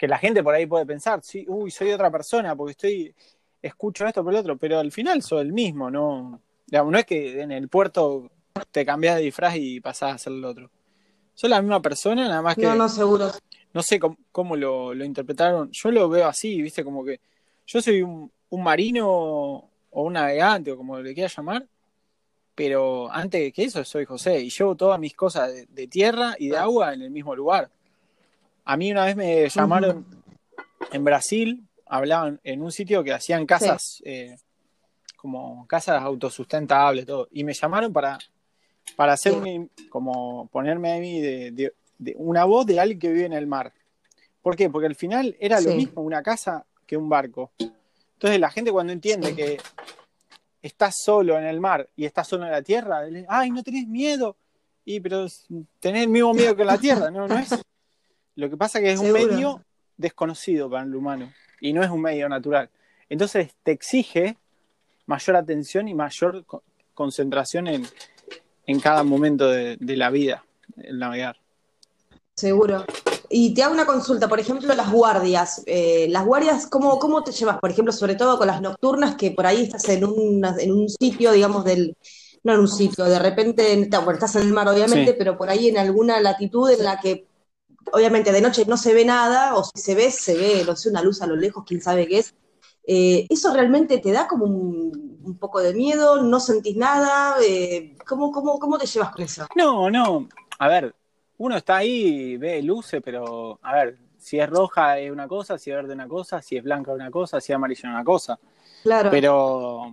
que 0.02 0.08
la 0.08 0.18
gente 0.18 0.42
por 0.42 0.56
ahí 0.56 0.66
puede 0.66 0.84
pensar, 0.84 1.20
sí, 1.22 1.46
uy, 1.48 1.70
soy 1.70 1.92
otra 1.92 2.10
persona 2.10 2.56
porque 2.56 2.72
estoy, 2.72 3.16
escucho 3.62 4.08
esto 4.08 4.24
por 4.24 4.34
el 4.34 4.40
otro, 4.40 4.58
pero 4.58 4.80
al 4.80 4.92
final 4.92 5.22
soy 5.22 5.42
el 5.42 5.54
mismo, 5.54 5.92
no, 5.92 6.42
no 6.72 6.98
es 6.98 7.06
que 7.06 7.40
en 7.40 7.52
el 7.52 7.70
puerto 7.70 8.32
te 8.72 8.84
cambias 8.84 9.18
de 9.18 9.22
disfraz 9.22 9.58
y 9.58 9.80
pasás 9.80 10.16
a 10.16 10.18
ser 10.18 10.34
el 10.34 10.44
otro. 10.44 10.72
Soy 11.36 11.52
la 11.52 11.62
misma 11.62 11.84
persona, 11.84 12.28
nada 12.28 12.42
más 12.42 12.56
que. 12.56 12.64
No, 12.64 12.74
no, 12.74 12.90
seguro. 12.90 13.30
No 13.74 13.84
sé 13.84 14.00
cómo, 14.32 14.56
lo, 14.56 14.92
interpretaron. 14.96 15.70
Yo 15.72 15.92
lo 15.92 16.10
veo 16.10 16.26
así, 16.26 16.60
viste, 16.64 16.84
como 16.84 17.06
que 17.06 17.22
yo 17.68 17.80
soy 17.80 18.02
un, 18.02 18.32
marino 18.50 19.08
o 19.08 19.70
un 19.92 20.14
navegante 20.14 20.72
o 20.72 20.78
como 20.78 21.00
le 21.00 21.14
quieras 21.14 21.38
llamar, 21.38 21.68
pero 22.56 23.12
antes 23.12 23.54
que 23.54 23.66
eso 23.66 23.84
soy 23.84 24.06
José 24.06 24.40
y 24.40 24.50
llevo 24.50 24.76
todas 24.76 25.00
mis 25.00 25.14
cosas 25.14 25.52
de, 25.70 25.88
tierra 25.88 26.34
y 26.40 26.50
de 26.50 26.58
agua 26.58 26.92
en 26.92 27.04
el 27.04 27.12
mismo 27.12 27.36
lugar. 27.36 27.70
A 28.72 28.78
mí 28.78 28.90
una 28.90 29.04
vez 29.04 29.18
me 29.18 29.50
llamaron 29.50 30.06
en 30.94 31.04
Brasil, 31.04 31.68
hablaban 31.88 32.40
en 32.42 32.62
un 32.62 32.72
sitio 32.72 33.04
que 33.04 33.12
hacían 33.12 33.46
casas, 33.46 34.02
eh, 34.06 34.38
como 35.18 35.68
casas 35.68 36.02
autosustentables, 36.02 37.06
todo, 37.06 37.28
y 37.34 37.44
me 37.44 37.54
llamaron 37.54 37.92
para, 37.92 38.18
para 38.96 39.12
hacer 39.12 39.34
como 39.90 40.48
ponerme 40.48 40.94
a 40.94 41.00
mí 41.02 41.20
de, 41.20 41.74
una 42.16 42.46
voz 42.46 42.66
de 42.66 42.80
alguien 42.80 42.98
que 42.98 43.12
vive 43.12 43.26
en 43.26 43.34
el 43.34 43.46
mar. 43.46 43.74
¿Por 44.42 44.56
qué? 44.56 44.70
Porque 44.70 44.88
al 44.88 44.96
final 44.96 45.36
era 45.42 45.60
lo 45.60 45.74
mismo 45.74 46.02
una 46.02 46.24
casa 46.24 46.66
que 46.88 46.96
un 46.96 47.10
barco. 47.10 47.52
Entonces 47.60 48.40
la 48.40 48.52
gente 48.52 48.72
cuando 48.72 48.94
entiende 48.94 49.36
que 49.36 49.58
estás 50.62 50.96
solo 51.04 51.38
en 51.38 51.44
el 51.44 51.60
mar 51.60 51.90
y 51.98 52.06
estás 52.06 52.26
solo 52.26 52.46
en 52.46 52.52
la 52.54 52.62
tierra, 52.62 53.02
ay, 53.28 53.52
no 53.52 53.64
tenés 53.64 53.86
miedo. 53.86 54.38
Y 54.86 55.02
pero 55.02 55.28
tenés 55.82 56.04
el 56.04 56.10
mismo 56.10 56.34
miedo 56.34 56.56
que 56.56 56.62
en 56.62 56.68
la 56.70 56.78
tierra, 56.78 57.12
¿no? 57.12 57.28
No 57.28 57.38
es. 57.38 57.50
Lo 58.42 58.50
que 58.50 58.58
pasa 58.58 58.80
es 58.80 58.86
que 58.86 58.92
es 58.94 59.00
un 59.00 59.12
medio 59.12 59.64
desconocido 59.98 60.68
para 60.68 60.84
el 60.84 60.96
humano 60.96 61.32
y 61.60 61.74
no 61.74 61.84
es 61.84 61.92
un 61.92 62.02
medio 62.02 62.28
natural. 62.28 62.72
Entonces 63.08 63.52
te 63.62 63.72
exige 63.72 64.36
mayor 65.06 65.36
atención 65.36 65.88
y 65.88 65.94
mayor 65.94 66.44
concentración 66.96 67.68
en, 67.68 67.86
en 68.66 68.80
cada 68.80 69.04
momento 69.04 69.48
de, 69.48 69.78
la 69.80 70.10
vida, 70.10 70.44
el 70.78 70.98
navegar. 70.98 71.38
Seguro. 72.34 72.84
Y 73.30 73.54
te 73.54 73.62
hago 73.62 73.76
una 73.76 73.86
consulta, 73.86 74.28
por 74.28 74.40
ejemplo, 74.40 74.74
las 74.74 74.92
guardias. 74.92 75.62
Eh, 75.68 76.08
las 76.10 76.26
guardias, 76.26 76.66
¿cómo, 76.66 76.98
¿cómo 76.98 77.24
te 77.24 77.32
llevas? 77.32 77.60
Por 77.60 77.70
ejemplo, 77.70 77.94
sobre 77.94 78.16
todo 78.16 78.40
con 78.40 78.48
las 78.48 78.60
nocturnas, 78.60 79.16
que 79.18 79.30
por 79.30 79.46
ahí 79.46 79.66
estás 79.66 79.88
en, 79.90 80.04
en 80.04 80.72
un 80.72 80.90
sitio, 80.90 81.32
digamos, 81.32 81.64
del, 81.64 81.96
no 82.44 82.54
en 82.54 82.60
un 82.62 82.68
sitio, 82.68 83.06
de 83.06 83.20
repente, 83.20 83.88
bueno, 83.98 84.14
estás 84.14 84.36
en 84.38 84.48
el 84.48 84.54
mar 84.54 84.68
obviamente, 84.68 85.14
pero 85.14 85.38
por 85.38 85.52
ahí 85.52 85.68
en 85.68 85.78
alguna 85.78 86.20
latitud 86.20 86.72
en 86.72 86.84
la 86.84 87.00
que 87.00 87.28
obviamente 87.94 88.32
de 88.32 88.42
noche 88.42 88.66
no 88.68 88.78
se 88.78 88.94
ve 88.94 89.06
nada, 89.06 89.56
o 89.56 89.64
si 89.64 89.82
se 89.82 89.96
ve, 89.96 90.12
se 90.12 90.36
ve, 90.36 90.64
no 90.66 90.76
sé, 90.76 90.90
una 90.90 91.02
luz 91.02 91.22
a 91.22 91.28
lo 91.28 91.36
lejos, 91.36 91.64
quién 91.66 91.82
sabe 91.82 92.08
qué 92.08 92.20
es. 92.20 92.34
Eh, 92.86 93.28
¿Eso 93.30 93.54
realmente 93.54 94.00
te 94.00 94.12
da 94.12 94.28
como 94.28 94.46
un, 94.46 95.38
poco 95.40 95.62
de 95.62 95.74
miedo? 95.74 96.22
¿No 96.24 96.40
sentís 96.40 96.76
nada? 96.76 97.36
Eh, 97.44 97.96
¿cómo, 98.08 98.32
cómo, 98.32 98.60
cómo 98.60 98.78
te 98.78 98.86
llevas 98.86 99.12
con 99.12 99.24
eso? 99.24 99.48
No, 99.56 99.90
no. 99.90 100.28
A 100.60 100.68
ver, 100.68 100.94
uno 101.38 101.58
está 101.58 101.78
ahí, 101.78 102.38
ve 102.38 102.62
luce, 102.62 103.02
pero 103.02 103.60
a 103.62 103.74
ver, 103.74 103.98
si 104.18 104.40
es 104.40 104.50
roja 104.50 105.00
es 105.00 105.12
una 105.12 105.28
cosa, 105.28 105.58
si 105.58 105.72
es 105.72 105.76
verde 105.76 105.94
una 105.94 106.08
cosa, 106.08 106.42
si 106.42 106.58
es 106.58 106.64
blanca 106.64 106.92
una 106.92 107.10
cosa, 107.10 107.42
si 107.42 107.52
es 107.52 107.56
amarilla 107.56 107.90
una 107.90 108.04
cosa. 108.04 108.40
Claro. 108.84 109.10
Pero, 109.10 109.92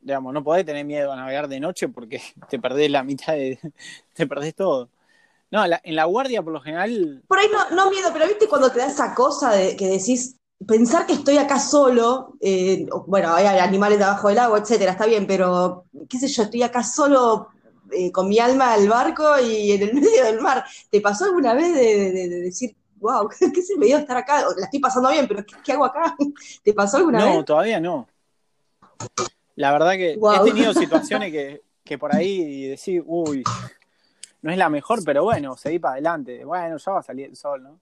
digamos, 0.00 0.34
no 0.34 0.42
podés 0.42 0.66
tener 0.66 0.84
miedo 0.84 1.12
a 1.12 1.16
navegar 1.16 1.48
de 1.48 1.60
noche 1.60 1.88
porque 1.88 2.20
te 2.48 2.58
perdés 2.58 2.90
la 2.90 3.02
mitad 3.02 3.34
de. 3.34 3.58
te 4.14 4.26
perdés 4.26 4.54
todo. 4.54 4.88
No, 5.52 5.64
en 5.66 5.96
la 5.96 6.04
guardia 6.04 6.42
por 6.42 6.54
lo 6.54 6.62
general. 6.62 7.22
Por 7.28 7.38
ahí 7.38 7.46
no, 7.52 7.76
no 7.76 7.90
miedo, 7.90 8.08
pero 8.10 8.26
viste 8.26 8.48
cuando 8.48 8.72
te 8.72 8.78
da 8.78 8.86
esa 8.86 9.14
cosa 9.14 9.50
de 9.50 9.76
que 9.76 9.86
decís, 9.86 10.36
pensar 10.66 11.04
que 11.04 11.12
estoy 11.12 11.36
acá 11.36 11.60
solo, 11.60 12.38
eh, 12.40 12.86
bueno, 13.06 13.34
hay 13.34 13.58
animales 13.58 13.98
debajo 13.98 14.28
del 14.28 14.38
agua, 14.38 14.60
etcétera, 14.60 14.92
está 14.92 15.04
bien, 15.04 15.26
pero 15.26 15.84
qué 16.08 16.18
sé 16.18 16.28
yo, 16.28 16.44
estoy 16.44 16.62
acá 16.62 16.82
solo 16.82 17.48
eh, 17.92 18.10
con 18.10 18.30
mi 18.30 18.38
alma 18.38 18.72
al 18.72 18.88
barco 18.88 19.38
y 19.40 19.72
en 19.72 19.82
el 19.82 19.94
medio 20.00 20.24
del 20.24 20.40
mar. 20.40 20.64
¿Te 20.90 21.02
pasó 21.02 21.26
alguna 21.26 21.52
vez 21.52 21.74
de, 21.74 22.28
decir, 22.28 22.74
wow, 22.96 23.28
qué 23.54 23.60
se 23.60 23.76
me 23.76 23.84
dio 23.84 23.98
estar 23.98 24.16
acá? 24.16 24.46
La 24.56 24.64
estoy 24.64 24.80
pasando 24.80 25.10
bien, 25.10 25.28
pero 25.28 25.44
¿qué, 25.62 25.72
hago 25.72 25.84
acá? 25.84 26.16
¿Te 26.62 26.72
pasó 26.72 26.96
alguna 26.96 27.26
vez? 27.26 27.34
No, 27.34 27.44
todavía 27.44 27.78
no. 27.78 28.08
La 29.54 29.70
verdad 29.70 29.92
que 29.92 30.12
he 30.12 30.44
tenido 30.44 30.72
situaciones 30.72 31.30
que, 31.30 31.60
que 31.84 31.98
por 31.98 32.16
ahí 32.16 32.68
decir, 32.68 33.04
uy, 33.04 33.44
no 34.42 34.50
es 34.50 34.58
la 34.58 34.68
mejor, 34.68 35.00
pero 35.04 35.24
bueno, 35.24 35.56
seguí 35.56 35.78
para 35.78 35.94
adelante. 35.94 36.44
Bueno, 36.44 36.76
ya 36.76 36.92
va 36.92 36.98
a 36.98 37.02
salir 37.02 37.26
el 37.26 37.36
sol, 37.36 37.62
¿no? 37.62 37.80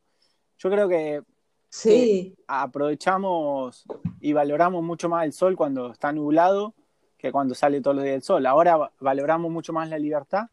Yo 0.58 0.70
creo 0.70 0.88
que 0.88 1.22
Sí. 1.68 2.34
aprovechamos 2.46 3.86
y 4.20 4.32
valoramos 4.32 4.82
mucho 4.82 5.08
más 5.08 5.24
el 5.24 5.32
sol 5.32 5.56
cuando 5.56 5.92
está 5.92 6.12
nublado 6.12 6.74
que 7.16 7.30
cuando 7.30 7.54
sale 7.54 7.80
todos 7.80 7.96
los 7.96 8.04
días 8.04 8.16
el 8.16 8.22
sol. 8.22 8.46
Ahora 8.46 8.90
valoramos 8.98 9.50
mucho 9.50 9.72
más 9.72 9.88
la 9.88 9.98
libertad 9.98 10.46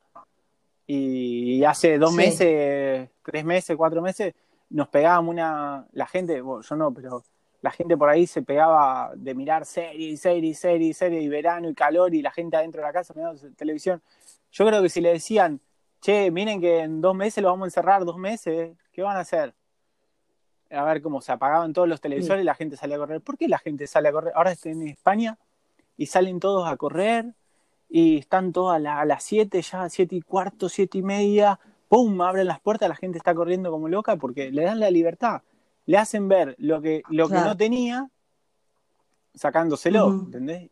y 0.86 1.64
hace 1.64 1.98
dos 1.98 2.14
meses, 2.14 3.10
tres 3.24 3.46
meses, 3.46 3.76
cuatro 3.76 4.02
meses, 4.02 4.34
nos 4.70 4.88
pegábamos 4.90 5.32
una, 5.32 5.88
la 5.94 6.06
gente, 6.08 6.42
bueno, 6.42 6.62
yo 6.62 6.76
no, 6.76 6.94
pero 6.94 7.24
la 7.62 7.72
gente 7.72 7.98
por 7.98 8.10
ahí 8.10 8.28
se 8.28 8.42
pegaba 8.42 9.12
de 9.16 9.34
mirar 9.34 9.66
series, 9.66 10.20
series, 10.22 10.60
series, 10.60 10.98
series, 10.98 11.24
y 11.24 11.28
verano 11.30 11.70
y 11.70 11.74
calor 11.74 12.14
y 12.14 12.22
la 12.22 12.32
gente 12.32 12.58
adentro 12.58 12.82
de 12.82 12.88
la 12.88 12.94
casa 12.94 13.14
mirando 13.16 13.42
televisión. 13.56 14.02
Yo 14.52 14.66
creo 14.66 14.82
que 14.82 14.90
si 14.90 15.02
le 15.02 15.14
decían, 15.14 15.60
che, 16.01 16.32
miren 16.32 16.62
que 16.62 16.80
en 16.80 17.01
dos 17.01 17.16
meses 17.16 17.42
lo 17.42 17.50
vamos 17.50 17.66
a 17.66 17.68
encerrar, 17.68 18.06
dos 18.06 18.18
meses, 18.18 18.77
¿qué 18.92 19.01
van 19.01 19.18
a 19.18 19.22
hacer? 19.22 19.54
a 20.72 20.84
ver 20.84 21.01
cómo 21.01 21.22
se 21.22 21.32
apagaban 21.32 21.74
todos 21.74 21.88
los 21.88 22.01
televisores 22.01 22.42
y 22.42 22.46
la 22.46 22.56
gente 22.56 22.77
salía 22.77 22.96
a 22.98 23.00
correr. 23.00 23.22
¿Por 23.22 23.38
qué 23.38 23.48
la 23.48 23.58
gente 23.58 23.88
sale 23.88 24.10
a 24.10 24.12
correr? 24.12 24.34
Ahora 24.36 24.51
estoy 24.51 24.74
en 24.74 24.88
España 24.88 25.38
y 25.96 26.08
salen 26.08 26.39
todos 26.39 26.68
a 26.68 26.75
correr 26.77 27.34
y 27.89 28.18
están 28.18 28.51
todos 28.51 28.75
a, 28.75 29.06
las 29.06 29.24
7, 29.24 29.62
ya 29.62 29.89
7 29.89 30.16
y 30.16 30.22
cuarto, 30.22 30.70
7 30.70 30.98
y 30.98 31.04
media, 31.04 31.60
¡pum! 31.88 32.22
abren 32.22 32.48
las 32.48 32.60
puertas, 32.60 32.89
la 32.89 32.96
gente 32.96 33.18
está 33.18 33.34
corriendo 33.34 33.72
como 33.72 33.88
loca 33.88 34.18
porque 34.18 34.51
le 34.51 34.63
dan 34.63 34.80
la 34.80 34.92
libertad. 34.92 35.42
Le 35.86 35.98
hacen 35.98 36.27
ver 36.27 36.56
lo 36.58 36.82
que, 36.82 37.01
lo 37.10 37.30
que 37.30 37.36
no 37.36 37.56
tenía 37.56 38.10
sacándoselo, 39.34 40.10
¿entendés? 40.10 40.70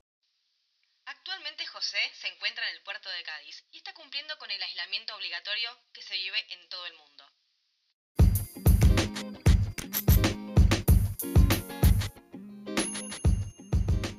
Actualmente 1.05 1.65
José 1.67 1.97
se 2.13 2.27
encuentra 2.27 2.67
en 2.69 2.75
el 2.75 2.83
puerto 2.83 3.09
de 3.09 3.23
Cádiz 3.23 3.63
y 3.71 3.77
está 3.77 3.93
cumpliendo 4.15 4.37
con 4.39 4.49
el 4.49 4.63
aislamiento 4.63 5.13
obligatorio 5.13 5.69
que 5.91 6.01
se 6.01 6.13
vive 6.15 6.37
en 6.53 6.69
todo 6.69 6.85
el 6.85 6.93
mundo. 6.95 7.25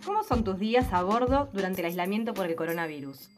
¿Cómo 0.04 0.22
son 0.22 0.44
tus 0.44 0.58
días 0.58 0.92
a 0.92 1.02
bordo 1.02 1.48
durante 1.54 1.80
el 1.80 1.86
aislamiento 1.86 2.34
por 2.34 2.44
el 2.44 2.54
coronavirus? 2.56 3.30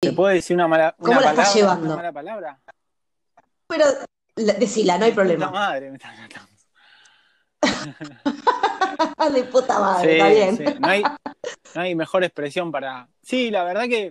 ¿Te 0.00 0.12
puedo 0.12 0.32
decir 0.32 0.56
una 0.56 0.66
mala, 0.66 0.96
¿Cómo 0.98 1.20
la 1.20 1.30
estás 1.30 1.54
llevando? 1.54 1.84
Una 1.84 1.96
mala 1.96 2.12
palabra? 2.12 2.58
Pero 3.66 3.84
decila, 4.34 4.96
no 4.96 5.04
hay 5.04 5.12
problema. 5.12 5.48
Puta 5.48 5.58
madre, 5.58 5.90
me 5.90 5.96
están 5.98 6.16
De 9.34 9.44
puta 9.44 9.78
madre, 9.78 10.12
está 10.12 10.28
bien. 10.28 10.80
No, 10.80 10.88
hay, 10.88 11.02
no, 11.74 11.80
hay, 11.80 11.94
mejor 11.94 12.24
expresión 12.24 12.70
para. 12.70 13.08
Sí, 13.22 13.50
la 13.50 13.64
verdad 13.64 13.84
que 13.84 14.10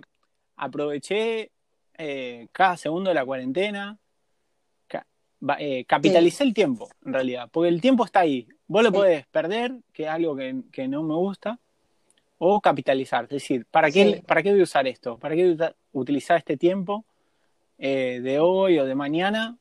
aproveché 0.56 1.50
eh, 1.98 2.48
cada 2.52 2.76
segundo 2.76 3.10
de 3.10 3.14
la 3.14 3.24
cuarentena. 3.24 3.98
Eh, 5.58 5.84
capitalicé 5.86 6.44
el 6.44 6.54
tiempo, 6.54 6.88
en 7.04 7.12
realidad, 7.12 7.48
porque 7.50 7.68
el 7.68 7.80
tiempo 7.80 8.04
está 8.04 8.20
ahí. 8.20 8.46
Vos 8.68 8.84
lo 8.84 8.92
podés 8.92 9.26
perder, 9.26 9.74
que 9.92 10.04
es 10.04 10.08
algo 10.08 10.36
que, 10.36 10.88
no 10.88 11.02
me 11.02 11.14
gusta, 11.14 11.58
o 12.38 12.60
capitalizar. 12.60 13.24
Es 13.24 13.30
decir, 13.30 13.66
¿para 13.68 13.90
qué, 13.90 14.22
¿para 14.24 14.42
qué 14.42 14.52
voy 14.52 14.60
a 14.60 14.64
usar 14.64 14.86
esto? 14.86 15.18
¿Para 15.18 15.34
qué 15.34 15.52
voy 15.52 15.66
a 15.66 15.74
utilizar 15.92 16.36
este 16.36 16.56
tiempo 16.56 17.04
eh, 17.76 18.20
de 18.22 18.38
hoy 18.38 18.78
o 18.78 18.84
de 18.84 18.94
mañana? 18.94 19.58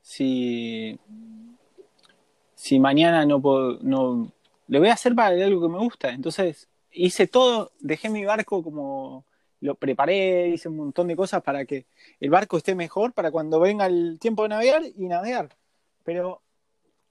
Si, 0.00 0.96
si 2.54 2.78
mañana 2.78 3.26
no 3.26 3.42
puedo, 3.42 3.78
no, 3.82 4.32
le 4.66 4.78
voy 4.78 4.88
a 4.88 4.94
hacer 4.94 5.14
para 5.14 5.28
algo 5.28 5.60
que 5.60 5.72
me 5.72 5.78
gusta. 5.78 6.10
Entonces, 6.10 6.68
hice 6.90 7.26
todo, 7.26 7.72
dejé 7.80 8.08
mi 8.08 8.24
barco 8.24 8.62
como 8.62 9.24
lo 9.60 9.74
preparé, 9.76 10.48
hice 10.48 10.68
un 10.68 10.76
montón 10.76 11.08
de 11.08 11.16
cosas 11.16 11.42
para 11.42 11.64
que 11.64 11.86
el 12.20 12.30
barco 12.30 12.58
esté 12.58 12.74
mejor 12.74 13.12
para 13.14 13.30
cuando 13.30 13.60
venga 13.60 13.86
el 13.86 14.18
tiempo 14.20 14.42
de 14.42 14.50
navegar 14.50 14.82
y 14.84 15.08
navegar. 15.08 15.56
Pero 16.04 16.42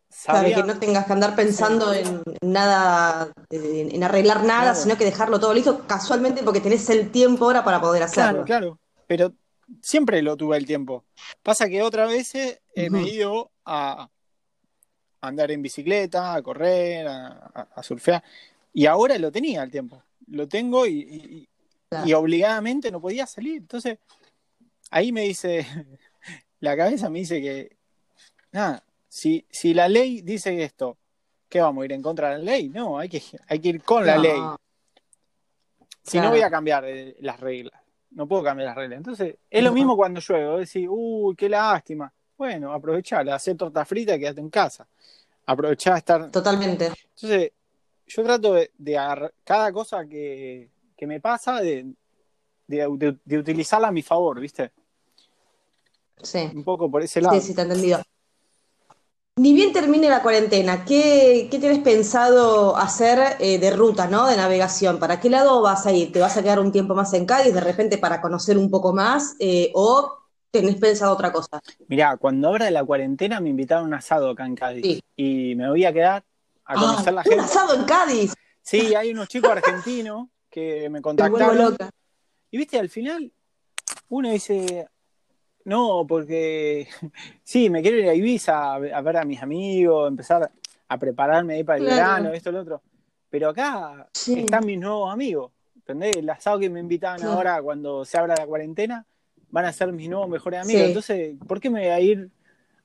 Sabía... 0.08 0.58
que 0.58 0.64
no 0.64 0.78
tengas 0.78 1.08
que 1.08 1.14
andar 1.14 1.36
pensando 1.36 1.92
en 1.94 2.22
nada, 2.42 3.32
en, 3.50 4.04
arreglar 4.04 4.44
nada, 4.44 4.76
sino 4.76 4.96
que 4.98 5.06
dejarlo 5.06 5.40
todo 5.40 5.54
listo 5.54 5.88
casualmente 5.88 6.44
porque 6.44 6.62
tenés 6.62 6.88
el 6.92 7.10
tiempo 7.10 7.46
ahora 7.46 7.64
para 7.64 7.82
poder 7.82 8.04
hacerlo. 8.04 8.46
Claro, 8.46 8.76
claro. 8.76 8.80
Pero 9.08 9.34
siempre 9.82 10.22
lo 10.22 10.38
tuve 10.38 10.58
el 10.58 10.68
tiempo. 10.68 11.04
Pasa 11.42 11.68
que 11.68 11.82
otra 11.82 12.06
vez 12.06 12.36
he 12.36 12.62
me 12.92 13.02
he 13.02 13.16
ido 13.16 13.50
a 13.66 14.10
andar 15.24 15.52
en 15.52 15.62
bicicleta, 15.62 16.36
a 16.36 16.42
correr, 16.42 17.08
a, 17.08 17.82
surfear. 17.82 18.24
Y 18.74 18.86
ahora 18.86 19.18
lo 19.18 19.32
tenía 19.32 19.64
el 19.64 19.72
tiempo. 19.72 20.04
Lo 20.28 20.48
tengo 20.48 20.86
y, 20.86 21.48
y 22.06 22.14
obligadamente 22.14 22.92
no 22.92 23.02
podía 23.02 23.26
salir. 23.26 23.58
Entonces, 23.58 24.00
ahí 24.92 25.12
me 25.12 25.22
dice, 25.22 25.66
la 26.60 26.76
cabeza 26.76 27.10
me 27.10 27.20
dice 27.20 27.42
que, 27.42 27.78
nada, 28.52 28.84
si, 29.08 29.46
si 29.50 29.74
la 29.74 29.88
ley 29.88 30.22
dice 30.22 30.64
esto, 30.64 30.98
¿qué 31.50 31.62
vamos 31.62 31.84
a 31.84 31.86
ir 31.86 31.94
en 31.94 32.02
contra 32.02 32.32
de 32.32 32.38
la 32.40 32.44
ley? 32.44 32.70
No, 32.70 32.98
hay 32.98 33.10
que, 33.10 33.22
hay 33.48 33.60
que 33.60 33.70
ir 33.70 33.84
con 33.84 34.06
la 34.06 34.18
ley. 34.18 34.40
Si 36.04 36.20
no 36.20 36.30
voy 36.30 36.42
a 36.42 36.50
cambiar 36.50 36.84
eh, 36.86 37.16
las 37.20 37.40
reglas, 37.40 37.82
no 38.12 38.28
puedo 38.28 38.44
cambiar 38.44 38.68
las 38.68 38.76
reglas. 38.76 38.98
Entonces, 38.98 39.38
es 39.50 39.64
lo 39.64 39.72
mismo 39.72 39.96
cuando 39.96 40.20
llueve, 40.20 40.60
decir, 40.60 40.88
uy, 40.90 41.36
qué 41.36 41.48
lástima. 41.48 42.14
Bueno, 42.44 42.74
aprovechala, 42.74 43.36
hacer 43.36 43.56
torta 43.56 43.86
frita 43.86 44.16
y 44.16 44.20
quédate 44.20 44.42
en 44.42 44.50
casa. 44.50 44.86
Aprovechar 45.46 45.96
estar. 45.96 46.30
Totalmente. 46.30 46.92
Entonces, 47.16 47.54
yo 48.06 48.22
trato 48.22 48.56
de, 48.56 48.70
de 48.78 49.30
cada 49.46 49.72
cosa 49.72 50.06
que, 50.06 50.70
que 50.98 51.08
me 51.08 51.22
pasa, 51.22 51.62
de, 51.62 51.94
de, 52.68 53.18
de, 53.24 53.38
utilizarla 53.38 53.88
a 53.88 53.92
mi 53.94 54.02
favor, 54.02 54.42
¿viste? 54.42 54.74
Sí. 56.22 56.52
Un 56.54 56.66
poco 56.66 56.92
por 56.92 57.02
ese 57.02 57.22
lado. 57.22 57.40
Sí, 57.40 57.48
sí, 57.48 57.56
te 57.56 57.62
he 57.62 57.64
entendido. 57.64 58.02
Ni 59.38 59.54
bien 59.54 59.72
termine 59.72 60.10
la 60.10 60.22
cuarentena, 60.22 60.84
¿qué, 60.84 61.48
qué 61.50 61.60
tienes 61.60 61.80
pensado 61.80 62.76
hacer 62.76 63.38
eh, 63.40 63.58
de 63.58 63.72
ruta, 63.72 64.08
¿no? 64.08 64.28
De 64.28 64.36
navegación. 64.36 65.00
¿Para 65.00 65.22
qué 65.22 65.30
lado 65.30 65.62
vas 65.62 65.86
a 65.86 65.94
ir? 65.94 66.12
¿Te 66.12 66.20
vas 66.20 66.36
a 66.36 66.44
quedar 66.44 66.60
un 66.60 66.74
tiempo 66.74 66.94
más 66.94 67.14
en 67.14 67.26
Cádiz 67.26 67.54
de 67.54 67.62
repente 67.62 67.98
para 67.98 68.20
conocer 68.20 68.58
un 68.58 68.70
poco 68.70 68.92
más? 68.92 69.38
Eh, 69.40 69.72
¿O 69.76 70.23
tenés 70.54 70.76
pensado 70.76 71.14
otra 71.14 71.32
cosa? 71.32 71.60
Mirá, 71.88 72.16
cuando 72.18 72.50
abra 72.50 72.70
la 72.70 72.86
cuarentena 72.86 73.40
me 73.40 73.50
invitaron 73.50 73.86
a 73.86 73.88
un 73.88 73.94
asado 73.96 74.30
acá 74.30 74.46
en 74.46 74.56
Cádiz. 74.56 75.02
Y 75.16 75.56
me 75.56 75.68
voy 75.68 75.84
a 75.84 75.92
quedar 75.92 76.24
a 76.66 76.76
conocer 76.76 77.14
la 77.14 77.24
gente. 77.24 77.40
Un 77.40 77.44
asado 77.44 77.74
en 77.74 77.84
Cádiz. 77.86 78.34
Sí, 78.62 78.94
hay 78.94 79.12
unos 79.12 79.28
chicos 79.28 79.50
argentinos 79.50 80.28
que 80.50 80.90
me 80.92 81.02
contactaron. 81.02 81.76
Y 82.52 82.58
viste, 82.58 82.78
al 82.78 82.90
final 82.90 83.32
uno 84.10 84.30
dice, 84.30 84.88
no, 85.66 86.06
porque 86.08 86.88
sí, 87.44 87.72
me 87.72 87.82
quiero 87.82 87.98
ir 87.98 88.10
a 88.10 88.14
Ibiza 88.14 88.76
a, 88.76 89.02
ver 89.02 89.18
a 89.18 89.26
mis 89.26 89.42
amigos, 89.42 90.08
empezar 90.08 90.52
a 90.88 90.98
prepararme 91.00 91.56
ahí 91.56 91.64
para 91.64 91.80
el 91.80 91.86
verano, 91.86 92.32
esto, 92.32 92.52
lo 92.52 92.62
otro. 92.62 92.84
Pero 93.28 93.50
acá 93.50 94.08
están 94.14 94.68
mis 94.68 94.78
nuevos 94.78 95.12
amigos, 95.12 95.52
¿entendés? 95.76 96.16
El 96.16 96.30
asado 96.30 96.60
que 96.60 96.70
me 96.70 96.80
invitaban 96.80 97.24
ahora 97.24 97.60
cuando 97.64 98.06
se 98.06 98.20
abra 98.20 98.36
la 98.38 98.46
cuarentena 98.46 99.04
van 99.54 99.66
a 99.66 99.72
ser 99.72 99.94
mis 99.94 100.10
nuevos 100.10 100.28
mejores 100.28 100.62
amigos. 100.62 100.82
Entonces, 100.82 101.36
¿por 101.48 101.60
qué 101.60 101.70
me 101.70 101.82
voy 101.82 101.90
a 101.90 102.00
ir 102.00 102.32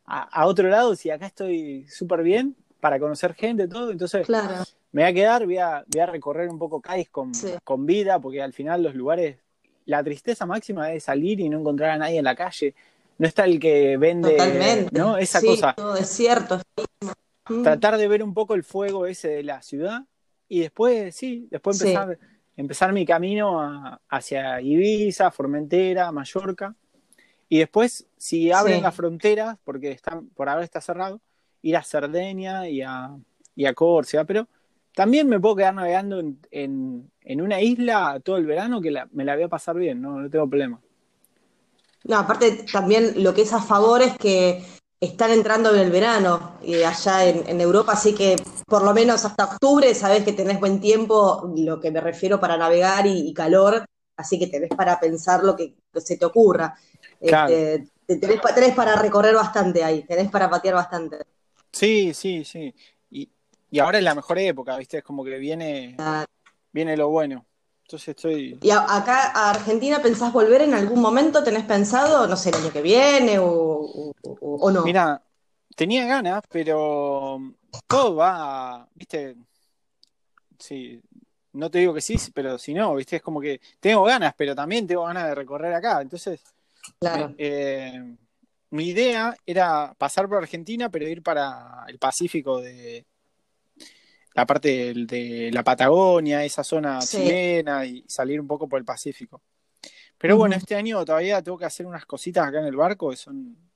a, 0.04 0.46
otro 0.46 0.68
lado 0.68 0.94
si 0.94 1.08
acá 1.08 1.26
estoy 1.26 1.86
súper 1.88 2.22
bien 2.22 2.54
para 2.78 3.00
conocer 3.00 3.32
gente, 3.32 3.66
todo? 3.66 3.90
Entonces, 3.90 4.28
me 4.28 5.02
voy 5.02 5.10
a 5.10 5.12
quedar, 5.14 5.46
voy 5.46 5.56
a, 5.56 5.82
voy 5.86 6.00
a 6.00 6.06
recorrer 6.06 6.50
un 6.50 6.58
poco 6.58 6.82
Cádiz 6.82 7.08
con, 7.08 7.32
con 7.64 7.86
vida, 7.86 8.20
porque 8.20 8.42
al 8.42 8.52
final 8.52 8.82
los 8.82 8.94
lugares 8.94 9.38
la 9.86 10.04
tristeza 10.04 10.44
máxima 10.44 10.92
es 10.92 11.04
salir 11.04 11.40
y 11.40 11.48
no 11.48 11.60
encontrar 11.60 11.92
a 11.92 11.96
nadie 11.96 12.18
en 12.18 12.24
la 12.24 12.36
calle. 12.36 12.74
No 13.16 13.26
está 13.26 13.46
el 13.46 13.58
que 13.58 13.96
vende, 13.96 14.32
Totalmente. 14.32 14.98
¿no? 14.98 15.16
Esa 15.16 15.40
cosa. 15.40 15.74
es 15.98 16.08
cierto. 16.10 16.60
Mm. 17.48 17.62
Tratar 17.62 17.96
de 17.96 18.08
ver 18.08 18.22
un 18.22 18.34
poco 18.34 18.54
el 18.54 18.62
fuego 18.62 19.06
ese 19.06 19.28
de 19.28 19.42
la 19.42 19.62
ciudad 19.62 20.02
y 20.46 20.60
después, 20.60 21.16
sí, 21.16 21.48
después 21.50 21.80
empezar, 21.80 22.18
empezar 22.58 22.92
mi 22.92 23.06
camino 23.06 24.00
hacia 24.08 24.60
Ibiza, 24.60 25.30
Formentera, 25.30 26.10
Mallorca. 26.12 26.74
Y 27.48 27.58
después, 27.60 28.06
si 28.18 28.52
abren 28.52 28.82
las 28.82 28.94
fronteras, 28.94 29.56
porque 29.64 29.92
están, 29.92 30.28
por 30.30 30.48
ahora 30.48 30.64
está 30.64 30.80
cerrado, 30.80 31.20
ir 31.62 31.76
a 31.76 31.82
Cerdeña 31.82 32.68
y 32.68 32.82
a, 32.82 33.16
y 33.54 33.64
a 33.64 33.74
Córcega, 33.74 34.24
pero 34.24 34.48
también 34.94 35.28
me 35.28 35.38
puedo 35.38 35.56
quedar 35.56 35.74
navegando 35.74 36.20
en, 36.50 37.10
una 37.24 37.60
isla 37.60 38.20
todo 38.24 38.36
el 38.36 38.46
verano 38.46 38.80
que 38.80 38.92
me 39.12 39.24
la 39.24 39.34
voy 39.36 39.44
a 39.44 39.48
pasar 39.48 39.76
bien, 39.76 40.02
no, 40.02 40.18
no 40.18 40.28
tengo 40.28 40.48
problema. 40.48 40.80
No, 42.04 42.18
aparte 42.18 42.64
también 42.70 43.22
lo 43.22 43.32
que 43.32 43.42
es 43.42 43.52
a 43.52 43.62
favor 43.62 44.02
es 44.02 44.18
que 44.18 44.64
están 45.00 45.30
entrando 45.30 45.72
en 45.72 45.80
el 45.80 45.92
verano 45.92 46.58
y 46.62 46.82
allá 46.82 47.24
en, 47.24 47.60
Europa, 47.60 47.92
así 47.92 48.14
que 48.14 48.34
por 48.68 48.82
lo 48.82 48.92
menos 48.92 49.24
hasta 49.24 49.44
octubre 49.44 49.94
sabes 49.94 50.24
que 50.24 50.32
tenés 50.32 50.60
buen 50.60 50.80
tiempo, 50.80 51.52
lo 51.56 51.80
que 51.80 51.90
me 51.90 52.00
refiero 52.00 52.38
para 52.38 52.56
navegar 52.56 53.06
y, 53.06 53.32
calor, 53.32 53.84
así 54.16 54.38
que 54.38 54.46
tenés 54.46 54.70
para 54.70 55.00
pensar 55.00 55.42
lo 55.42 55.56
que, 55.56 55.76
se 55.96 56.16
te 56.16 56.24
ocurra. 56.24 56.74
Este, 57.20 57.88
tenés, 58.06 58.40
tenés, 58.54 58.74
para 58.74 58.96
recorrer 58.96 59.34
bastante 59.34 59.82
ahí, 59.82 60.02
tenés 60.02 60.30
para 60.30 60.48
patear 60.48 60.74
bastante. 60.74 61.18
Sí, 61.72 62.12
sí, 62.14 62.44
sí. 62.44 62.74
Y 63.70 63.78
ahora 63.80 63.98
es 63.98 64.04
la 64.04 64.14
mejor 64.14 64.38
época, 64.38 64.76
¿viste? 64.76 64.98
Es 64.98 65.04
como 65.04 65.24
que 65.24 65.36
viene, 65.38 65.96
viene 66.72 66.96
lo 66.96 67.08
bueno. 67.08 67.44
Entonces 67.82 68.08
estoy. 68.08 68.58
¿Y 68.60 68.70
acá 68.70 69.32
a 69.34 69.50
Argentina 69.50 70.00
pensás 70.02 70.32
volver 70.32 70.62
en 70.62 70.74
algún 70.74 71.00
momento? 71.00 71.42
¿Tenés 71.42 71.64
pensado, 71.64 72.26
no 72.26 72.36
sé, 72.36 72.50
el 72.50 72.56
año 72.56 72.72
que 72.72 72.82
viene 72.82 73.38
o, 73.38 74.12
no? 74.72 74.82
Mira, 74.84 75.22
tenía 75.78 76.06
ganas, 76.06 76.42
pero 76.50 77.40
todo 77.86 78.16
va, 78.16 78.88
¿viste? 78.96 79.36
Sí, 80.58 81.00
no 81.52 81.70
te 81.70 81.78
digo 81.78 81.94
que 81.94 82.00
sí, 82.00 82.16
pero 82.34 82.58
si 82.58 82.74
no, 82.74 82.96
¿viste? 82.96 83.16
Es 83.16 83.22
como 83.22 83.40
que 83.40 83.60
tengo 83.78 84.02
ganas, 84.02 84.34
pero 84.36 84.56
también 84.56 84.88
tengo 84.88 85.04
ganas 85.04 85.28
de 85.28 85.36
recorrer 85.36 85.72
acá. 85.72 86.02
Entonces, 86.02 86.40
claro. 86.98 87.32
Eh, 87.38 88.16
mi 88.70 88.88
idea 88.88 89.36
era 89.46 89.94
pasar 89.96 90.28
por 90.28 90.38
Argentina, 90.38 90.90
pero 90.90 91.08
ir 91.08 91.22
para 91.22 91.84
el 91.86 92.00
Pacífico 92.00 92.60
de, 92.60 93.06
la 94.34 94.44
parte 94.44 94.92
de, 94.94 95.50
la 95.52 95.62
Patagonia, 95.62 96.44
esa 96.44 96.64
zona 96.64 96.98
chilena 96.98 97.86
y 97.86 98.04
salir 98.08 98.40
un 98.40 98.48
poco 98.48 98.68
por 98.68 98.80
el 98.80 98.84
Pacífico. 98.84 99.42
Pero 100.18 100.36
bueno, 100.36 100.56
este 100.56 100.74
año 100.74 101.04
todavía 101.04 101.40
tengo 101.40 101.56
que 101.56 101.66
hacer 101.66 101.86
unas 101.86 102.04
cositas 102.04 102.48
acá 102.48 102.58
en 102.58 102.66
el 102.66 102.74
barco 102.74 103.10
que 103.10 103.16
son 103.16 103.67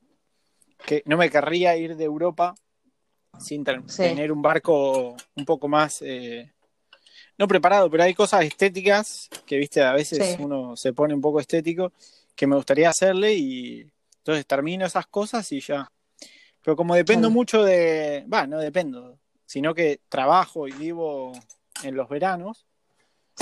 que 0.86 1.02
no 1.06 1.16
me 1.16 1.30
querría 1.30 1.76
ir 1.76 1.96
de 1.96 2.04
Europa 2.04 2.54
sin 3.38 3.64
tener 3.64 4.30
un 4.30 4.42
barco 4.42 5.16
un 5.34 5.44
poco 5.44 5.68
más 5.68 6.02
eh, 6.02 6.52
no 7.38 7.48
preparado, 7.48 7.90
pero 7.90 8.02
hay 8.02 8.14
cosas 8.14 8.44
estéticas 8.44 9.28
que 9.46 9.56
viste 9.56 9.82
a 9.82 9.92
veces 9.92 10.36
uno 10.38 10.76
se 10.76 10.92
pone 10.92 11.14
un 11.14 11.20
poco 11.20 11.40
estético 11.40 11.92
que 12.34 12.46
me 12.46 12.56
gustaría 12.56 12.90
hacerle 12.90 13.34
y 13.34 13.90
entonces 14.18 14.46
termino 14.46 14.86
esas 14.86 15.06
cosas 15.06 15.50
y 15.52 15.60
ya. 15.60 15.90
Pero 16.62 16.76
como 16.76 16.94
dependo 16.94 17.30
mucho 17.30 17.64
de, 17.64 18.24
va, 18.32 18.46
no 18.46 18.58
dependo, 18.58 19.18
sino 19.44 19.74
que 19.74 20.00
trabajo 20.08 20.68
y 20.68 20.72
vivo 20.72 21.32
en 21.82 21.96
los 21.96 22.08
veranos. 22.08 22.64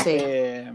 Eh, 0.06 0.72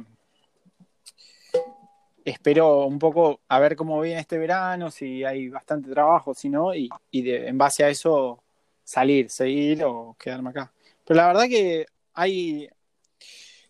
espero 2.32 2.86
un 2.86 3.00
poco 3.00 3.42
a 3.48 3.60
ver 3.60 3.76
cómo 3.76 4.02
viene 4.02 4.20
este 4.20 4.38
verano, 4.38 4.92
si 4.92 5.24
hay 5.24 5.50
bastante 5.50 5.90
trabajo, 5.90 6.34
si 6.34 6.50
no, 6.50 6.74
y, 6.74 6.90
en 7.12 7.58
base 7.58 7.84
a 7.84 7.90
eso 7.90 8.44
salir, 8.84 9.30
seguir 9.30 9.84
o 9.84 10.16
quedarme 10.20 10.50
acá. 10.50 10.72
Pero 11.06 11.18
la 11.18 11.28
verdad 11.28 11.44
que 11.44 11.86
hay 12.14 12.68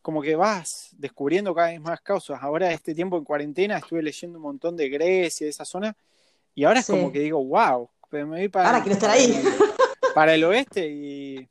como 0.02 0.22
que 0.22 0.36
vas 0.36 0.90
descubriendo 0.98 1.54
cada 1.54 1.70
vez 1.70 1.82
más 1.82 2.00
causas. 2.02 2.42
Ahora 2.42 2.72
este 2.72 2.94
tiempo 2.94 3.18
en 3.18 3.24
cuarentena 3.24 3.78
estuve 3.78 4.04
leyendo 4.04 4.38
un 4.38 4.44
montón 4.44 4.78
de 4.78 4.90
Grecia, 4.90 5.46
de 5.46 5.52
esa 5.52 5.66
zona, 5.66 5.96
y 6.54 6.64
ahora 6.64 6.80
es 6.80 6.88
como 6.88 7.12
que 7.12 7.20
digo, 7.20 7.44
wow, 7.44 7.90
me 8.12 8.24
voy 8.24 8.50
para, 8.50 8.70
ahora 8.70 8.82
quiero 8.82 8.94
estar 8.94 9.10
ahí. 9.10 9.44
para 10.16 10.34
el 10.34 10.44
oeste 10.46 10.88
y 10.88 11.50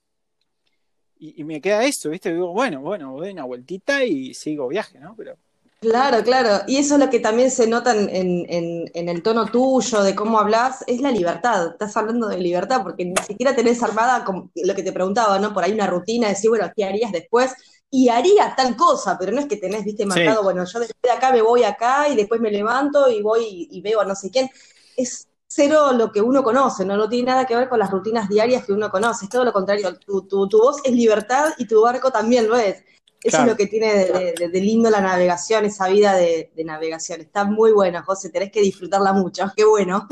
y, 1.18 1.44
me 1.44 1.60
queda 1.60 1.84
eso, 1.84 2.10
¿viste? 2.10 2.32
Digo, 2.32 2.52
bueno, 2.52 2.80
bueno, 2.80 3.16
doy 3.16 3.30
una 3.30 3.44
vueltita 3.44 4.04
y 4.04 4.34
sigo 4.34 4.68
viaje, 4.68 4.98
¿no? 4.98 5.14
Pero... 5.16 5.36
Claro, 5.85 6.25
claro. 6.25 6.64
Y 6.66 6.79
eso 6.79 6.94
es 6.94 7.01
lo 7.01 7.11
que 7.11 7.20
también 7.20 7.51
se 7.51 7.66
nota 7.66 7.94
en, 7.94 8.09
en, 8.49 9.09
el 9.09 9.23
tono 9.23 9.44
tuyo, 9.44 10.03
de 10.03 10.14
cómo 10.14 10.38
hablas, 10.38 10.83
es 10.87 11.03
la 11.03 11.11
libertad. 11.11 11.73
Estás 11.73 11.94
hablando 11.99 12.27
de 12.27 12.38
libertad 12.38 12.83
porque 12.83 13.05
ni 13.05 13.14
siquiera 13.27 13.55
tenés 13.55 13.83
armada 13.83 14.25
como 14.25 14.51
lo 14.55 14.75
que 14.75 14.83
te 14.83 14.92
preguntaba, 14.92 15.38
¿no? 15.38 15.53
Por 15.53 15.62
ahí 15.62 15.73
una 15.73 15.87
rutina, 15.87 16.29
de 16.29 16.33
decir, 16.33 16.49
bueno, 16.49 16.73
¿qué 16.75 16.87
harías 16.87 17.12
después? 17.12 17.53
Y 17.90 18.09
haría 18.09 18.55
tal 18.57 18.77
cosa, 18.77 19.18
pero 19.18 19.33
no 19.33 19.40
es 19.40 19.47
que 19.47 19.57
tenés, 19.57 19.85
viste, 19.85 20.07
marcado, 20.07 20.42
bueno, 20.42 20.64
yo 20.64 20.81
desde 20.81 20.94
acá 21.14 21.31
me 21.33 21.42
voy 21.42 21.64
acá 21.64 22.09
y 22.09 22.16
después 22.16 22.40
me 22.40 22.51
levanto 22.51 23.11
y 23.11 23.20
voy 23.20 23.44
y, 23.44 23.68
y 23.79 23.83
veo 23.83 24.01
a 24.01 24.07
no 24.07 24.14
sé 24.14 24.31
quién. 24.31 24.49
Es 24.97 25.29
cero 25.47 25.92
lo 25.92 26.11
que 26.11 26.23
uno 26.23 26.42
conoce, 26.42 26.85
¿no? 26.87 26.97
no 26.97 27.09
tiene 27.09 27.31
nada 27.31 27.47
que 27.47 27.55
ver 27.55 27.68
con 27.68 27.79
las 27.79 27.90
rutinas 27.90 28.29
diarias 28.29 28.64
que 28.64 28.73
uno 28.73 28.90
conoce, 28.90 29.27
es 29.27 29.31
todo 29.31 29.44
lo 29.44 29.53
contrario, 29.53 29.97
tu, 29.99 30.27
tu, 30.27 30.49
voz 30.59 30.79
es 30.83 30.92
libertad 30.92 31.53
y 31.59 31.66
tu 31.66 31.83
barco 31.83 32.11
también 32.11 32.49
lo 32.49 32.57
es. 32.57 32.83
Eso 33.24 33.40
es 33.40 33.46
lo 33.46 33.56
que 33.56 33.66
tiene 33.66 33.92
de, 33.94 34.60
lindo 34.60 34.90
la 34.90 35.00
navegación, 35.00 35.64
esa 35.64 35.88
vida 35.88 36.12
de, 36.14 36.50
navegación. 36.62 37.22
Está 37.22 37.44
muy 37.44 37.72
buena, 37.72 38.02
José, 38.02 38.28
tenés 38.28 38.52
que 38.52 38.60
disfrutarla 38.60 39.14
mucho, 39.14 39.50
qué 39.56 39.64
bueno. 39.64 40.06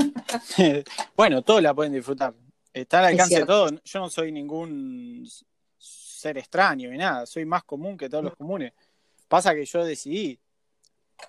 bueno, 1.17 1.43
todos 1.43 1.63
la 1.63 1.75
pueden 1.75 1.93
disfrutar. 1.93 2.33
Está 2.73 3.01
al 3.01 3.05
alcance 3.07 3.41
de 3.41 3.45
todo. 3.45 3.69
Yo 3.85 4.01
no 4.01 4.09
soy 4.09 4.33
ningún 4.33 5.29
ser 5.77 6.39
extraño 6.39 6.89
ni 6.91 6.97
nada, 6.97 7.27
soy 7.27 7.45
más 7.45 7.65
común 7.65 7.99
que 7.99 8.09
todos 8.09 8.25
los 8.25 8.35
comunes. 8.35 8.73
Pasa 9.29 9.55
que 9.55 9.67
yo 9.67 9.85
decidí, 9.85 10.39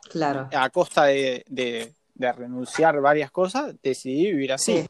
claro. 0.09 0.47
a 0.53 0.69
costa 0.69 1.05
de, 1.05 1.93
renunciar 2.15 3.01
varias 3.01 3.29
cosas, 3.29 3.75
decidí 3.83 4.27
vivir 4.27 4.53
así. 4.53 4.87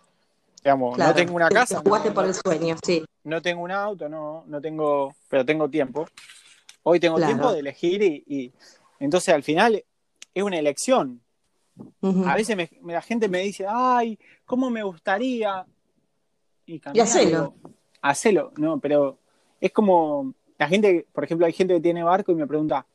Digamos, 0.63 0.97
no 0.97 1.13
tengo 1.13 1.35
una 1.35 1.49
casa. 1.49 1.81
Jugaste 1.83 2.11
por 2.11 2.25
el 2.25 2.35
sueño, 2.35 2.77
sí. 2.85 3.03
No 3.23 3.41
tengo 3.41 3.63
un 3.63 3.71
auto, 3.71 4.07
no, 4.07 4.43
no 4.45 4.61
tengo, 4.61 5.15
pero 5.27 5.43
tengo 5.43 5.67
tiempo. 5.69 6.07
Hoy 6.83 6.99
tengo 6.99 7.17
tiempo 7.17 7.51
de 7.51 7.59
elegir 7.59 8.01
y, 8.03 8.51
Entonces 8.99 9.33
al 9.33 9.43
final 9.43 9.83
es 10.33 10.43
una 10.43 10.59
elección. 10.59 11.21
A 12.25 12.35
veces 12.35 12.69
la 12.83 13.01
gente 13.01 13.27
me 13.27 13.39
dice, 13.39 13.65
ay, 13.67 14.19
¿cómo 14.45 14.69
me 14.69 14.83
gustaría? 14.83 15.65
Y, 16.65 16.81
y 16.93 16.99
hacelo. 16.99 17.55
Hacelo, 18.01 18.51
no, 18.57 18.79
pero 18.79 19.17
es 19.59 19.71
como 19.71 20.33
la 20.57 20.67
gente, 20.67 21.07
por 21.11 21.23
ejemplo, 21.23 21.45
hay 21.45 21.53
gente 21.53 21.73
que 21.73 21.79
tiene 21.79 22.03
barco 22.03 22.31
y 22.31 22.35
me 22.35 22.47
pregunta, 22.47 22.85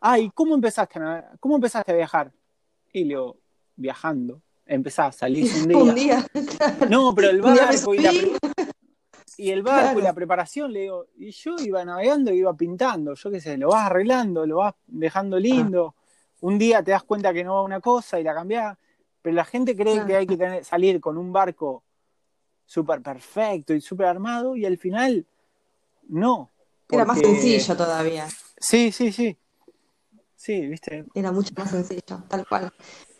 ay, 0.00 0.30
¿cómo 0.34 0.54
empezaste 0.54 0.98
a, 0.98 1.32
¿cómo 1.40 1.54
empezaste 1.54 1.92
a 1.92 1.96
viajar? 1.96 2.32
Y 2.92 3.00
le 3.00 3.08
digo, 3.08 3.36
viajando. 3.76 4.42
Empezás 4.66 5.14
a 5.14 5.18
salir 5.18 5.50
un 5.74 5.94
día. 5.94 6.26
No, 6.90 7.14
pero 7.14 7.30
el 7.30 7.40
barco 7.40 7.94
y 7.94 7.98
la, 7.98 8.12
y 9.38 9.52
el 9.52 9.62
barco 9.62 10.00
y 10.00 10.02
la 10.02 10.12
preparación, 10.12 10.72
le 10.72 10.80
digo, 10.80 11.06
y 11.16 11.30
yo 11.30 11.54
iba 11.64 11.84
navegando 11.84 12.32
y 12.32 12.38
iba 12.38 12.54
pintando, 12.54 13.14
yo 13.14 13.30
qué 13.30 13.40
sé, 13.40 13.56
lo 13.56 13.68
vas 13.68 13.86
arreglando, 13.86 14.44
lo 14.44 14.56
vas 14.56 14.74
dejando 14.88 15.38
lindo. 15.38 15.94
Un 16.40 16.58
día 16.58 16.82
te 16.82 16.90
das 16.90 17.04
cuenta 17.04 17.32
que 17.32 17.44
no 17.44 17.54
va 17.54 17.62
una 17.62 17.80
cosa 17.80 18.18
y 18.18 18.24
la 18.24 18.34
cambiás, 18.34 18.76
pero 19.22 19.36
la 19.36 19.44
gente 19.44 19.76
cree 19.76 20.04
que 20.04 20.16
hay 20.16 20.26
que 20.26 20.36
tener, 20.36 20.64
salir 20.64 21.00
con 21.00 21.16
un 21.16 21.32
barco 21.32 21.84
súper 22.66 23.00
perfecto 23.00 23.74
y 23.74 23.80
súper 23.80 24.06
armado 24.06 24.56
y 24.56 24.66
al 24.66 24.76
final 24.76 25.24
no. 26.08 26.50
Era 26.88 27.04
más 27.04 27.20
sencillo 27.20 27.76
todavía. 27.76 28.26
Sí, 28.58 28.90
sí, 28.90 29.12
sí. 29.12 29.38
Sí, 30.34 30.66
viste. 30.66 31.04
Era 31.14 31.30
mucho 31.30 31.52
más 31.56 31.70
sencillo, 31.70 32.24
tal 32.28 32.44
cual. 32.48 32.72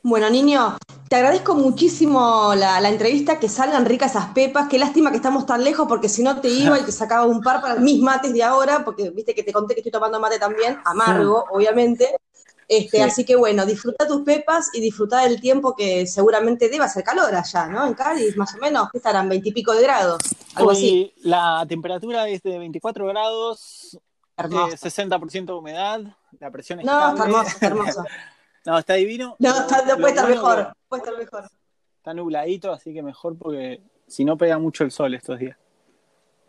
Bueno, 0.02 0.30
niño, 0.30 0.76
te 1.08 1.16
agradezco 1.16 1.54
muchísimo 1.54 2.54
la, 2.54 2.87
entrevista, 2.88 3.38
que 3.38 3.48
salgan 3.48 3.87
ricas 3.87 4.12
esas 4.12 4.26
pepas. 4.28 4.68
Qué 4.68 4.78
lástima 4.78 5.11
que 5.11 5.16
estamos 5.16 5.46
tan 5.46 5.64
lejos, 5.64 5.88
porque 5.88 6.08
si 6.08 6.22
no 6.22 6.40
te 6.40 6.48
iba 6.48 6.78
y 6.78 6.82
te 6.82 6.92
sacaba 6.92 7.26
un 7.26 7.42
par 7.42 7.61
para 7.61 7.76
mis 7.76 8.00
mates 8.00 8.32
de 8.32 8.42
ahora, 8.42 8.84
porque 8.84 9.11
viste 9.11 9.34
que 9.34 9.42
te 9.42 9.52
conté 9.52 9.74
que 9.74 9.80
estoy 9.80 9.92
tomando 9.92 10.20
mate 10.20 10.38
también, 10.38 10.78
amargo, 10.84 11.44
obviamente. 11.50 12.16
Este, 12.68 13.02
Así 13.02 13.24
que 13.24 13.34
bueno, 13.34 13.64
disfruta 13.64 14.06
tus 14.06 14.20
pepas 14.22 14.68
y 14.74 14.82
disfruta 14.82 15.22
del 15.22 15.40
tiempo 15.40 15.74
que 15.74 16.06
seguramente 16.06 16.68
debe 16.68 16.84
hacer 16.84 17.02
calor 17.02 17.34
allá, 17.34 17.66
¿no? 17.66 17.87
En 17.87 17.94
Cádiz, 17.94 18.37
más 18.37 18.54
o 18.54 18.58
menos, 18.58 18.90
que 18.90 18.98
estarán 18.98 19.26
veintipico 19.26 19.72
de 19.72 19.82
grados, 19.82 20.20
algo 20.54 20.72
así. 20.72 21.14
La 21.22 21.64
temperatura 21.66 22.28
es 22.28 22.42
de 22.42 22.58
24 22.58 23.06
grados, 23.06 23.98
60% 24.37 25.46
de 25.46 25.52
humedad, 25.54 26.00
la 26.38 26.50
presión 26.50 26.80
es 26.80 26.84
No, 26.84 27.08
está 27.08 27.24
hermoso, 27.24 27.48
está 27.48 27.66
hermoso. 27.68 28.04
No, 28.68 28.78
está 28.78 28.94
divino. 28.94 29.35
No, 29.38 29.54
puede 29.98 30.11
estar 30.11 30.28
mejor. 30.28 30.74
Puede 30.88 31.02
estar 31.02 31.18
mejor. 31.18 31.44
Está 31.96 32.12
nubladito, 32.12 32.70
así 32.70 32.92
que 32.92 33.02
mejor 33.02 33.35
porque 33.38 33.81
si 34.07 34.26
no 34.26 34.37
pega 34.37 34.59
mucho 34.59 34.85
el 34.85 34.90
sol 34.90 35.14
estos 35.14 35.38
días. 35.38 35.57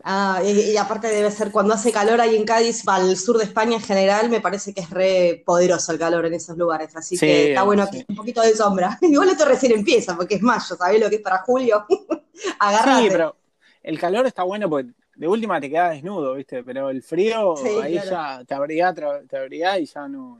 Ah, 0.04 0.42
y, 0.44 0.76
aparte 0.76 1.08
debe 1.08 1.30
ser 1.30 1.50
cuando 1.50 1.72
hace 1.72 1.90
calor 1.90 2.20
ahí 2.20 2.36
en 2.36 2.44
Cádiz, 2.44 2.84
el 2.86 3.16
sur 3.16 3.38
de 3.38 3.44
España 3.44 3.76
en 3.76 3.82
general, 3.82 4.28
me 4.28 4.42
parece 4.42 4.74
que 4.74 4.82
es 4.82 4.90
re 4.90 5.42
poderoso 5.46 5.92
el 5.92 5.98
calor 5.98 6.26
en 6.26 6.34
esos 6.34 6.58
lugares. 6.58 6.94
Así 6.94 7.16
que 7.16 7.48
está 7.50 7.62
bueno 7.62 7.84
aquí 7.84 8.04
un 8.06 8.16
poquito 8.16 8.42
de 8.42 8.54
sombra. 8.54 8.98
Igual 9.00 9.30
esto 9.30 9.46
recién 9.46 9.72
empieza, 9.72 10.14
porque 10.14 10.34
es 10.34 10.42
mayo, 10.42 10.76
¿sabés 10.76 11.00
lo 11.00 11.08
que 11.08 11.16
es 11.16 11.22
para 11.22 11.38
julio? 11.38 11.86
Agarrate. 12.58 13.02
Sí, 13.02 13.08
pero 13.10 13.36
el 13.82 13.98
calor 13.98 14.26
está 14.26 14.42
bueno 14.42 14.68
porque 14.68 14.90
de 15.14 15.26
última 15.26 15.58
te 15.58 15.70
quedas 15.70 15.92
desnudo, 15.92 16.34
¿viste? 16.34 16.62
Pero 16.64 16.90
el 16.90 17.02
frío, 17.02 17.54
ahí 17.82 17.94
ya 17.94 18.44
te 18.46 18.52
abrigás, 18.52 18.94
te 18.94 19.80
y 19.80 19.86
ya 19.86 20.06
no, 20.06 20.38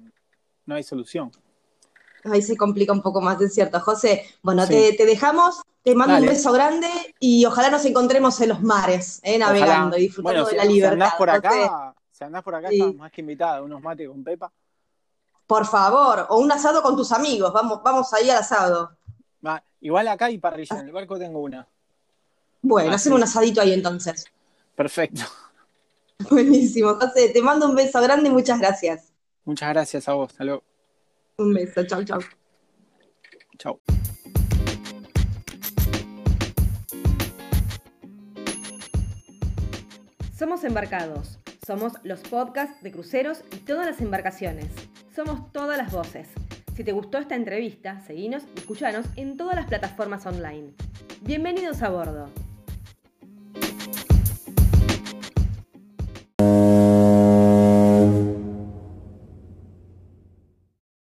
no 0.67 0.75
hay 0.75 0.83
solución 0.83 1.31
ahí 2.25 2.43
se 2.43 2.57
complica 2.57 2.93
un 2.93 3.03
poco 3.03 3.21
más, 3.21 3.41
es 3.41 3.55
cierto. 3.55 3.81
José, 3.81 4.25
bueno, 4.43 4.67
te, 4.67 4.93
dejamos, 5.05 5.63
te 5.83 5.95
mando 5.95 6.17
un 6.17 6.27
beso 6.27 6.53
grande 6.53 6.89
y 7.19 7.45
ojalá 7.45 7.71
nos 7.71 7.85
encontremos 7.85 8.41
en 8.41 8.51
los 8.51 8.63
mares, 8.63 9.21
eh, 9.23 9.39
navegando 9.39 9.97
y 9.97 10.03
disfrutando 10.03 10.45
de 10.45 10.57
la 10.57 10.65
libertad. 10.65 10.97
Si 10.97 11.03
andás 11.03 11.15
por 11.15 11.31
acá, 11.31 11.95
si 12.11 12.25
andás 12.25 12.43
por 12.43 12.55
acá, 12.55 12.69
estás 12.71 12.95
más 12.95 13.13
que 13.13 13.21
invitada, 13.21 13.63
unos 13.63 13.81
mates 13.81 14.09
con 14.09 14.23
Pepa. 14.23 14.53
Por 15.47 15.67
favor, 15.67 16.27
o 16.29 16.39
un 16.39 16.53
asado 16.53 16.83
con 16.83 16.97
tus 16.97 17.11
amigos, 17.13 17.53
vamos, 17.53 17.83
vamos 17.83 18.13
ahí 18.15 18.31
al 18.31 18.39
asado. 18.39 18.97
igual 19.81 20.09
acá 20.09 20.27
hay 20.27 20.39
parrilla, 20.39 20.79
en 20.79 20.87
el 20.87 20.93
barco 20.93 21.19
tengo 21.19 21.41
una. 21.41 21.67
Bueno, 22.63 22.93
hacemos 22.93 23.19
un 23.19 23.25
asadito 23.25 23.61
ahí 23.61 23.73
entonces. 23.73 24.27
Perfecto. 24.77 25.23
Buenísimo, 26.31 26.95
José, 26.95 27.31
te 27.31 27.43
mando 27.43 27.67
un 27.67 27.75
beso 27.75 28.01
grande 28.01 28.29
y 28.29 28.33
muchas 28.33 28.59
gracias. 28.59 29.13
Muchas 29.45 29.71
gracias 29.71 30.09
a 30.09 30.13
vos, 30.13 30.31
hasta 30.31 30.45
luego. 30.45 30.70
Un 31.41 31.55
beso, 31.55 31.83
chao, 31.87 32.05
chao. 32.05 32.21
Chao. 33.57 33.81
Somos 40.39 40.65
embarcados. 40.65 41.39
Somos 41.67 41.95
los 42.03 42.21
podcasts 42.21 42.83
de 42.83 42.93
cruceros 42.93 43.43
y 43.53 43.57
todas 43.61 43.87
las 43.87 44.03
embarcaciones. 44.03 44.67
Somos 45.17 45.51
todas 45.53 45.79
las 45.79 45.91
voces. 45.91 46.29
Si 46.75 46.85
te 46.85 46.93
gustó 46.93 47.17
esta 47.17 47.37
entrevista, 47.37 48.03
seguinos 48.07 48.43
y 48.55 48.59
escuchanos 48.59 49.07
en 49.17 49.39
todas 49.39 49.57
las 49.57 49.67
plataformas 49.67 50.27
online. 50.27 50.75
Bienvenidos 51.23 51.81
a 51.81 51.89
bordo. 51.89 52.29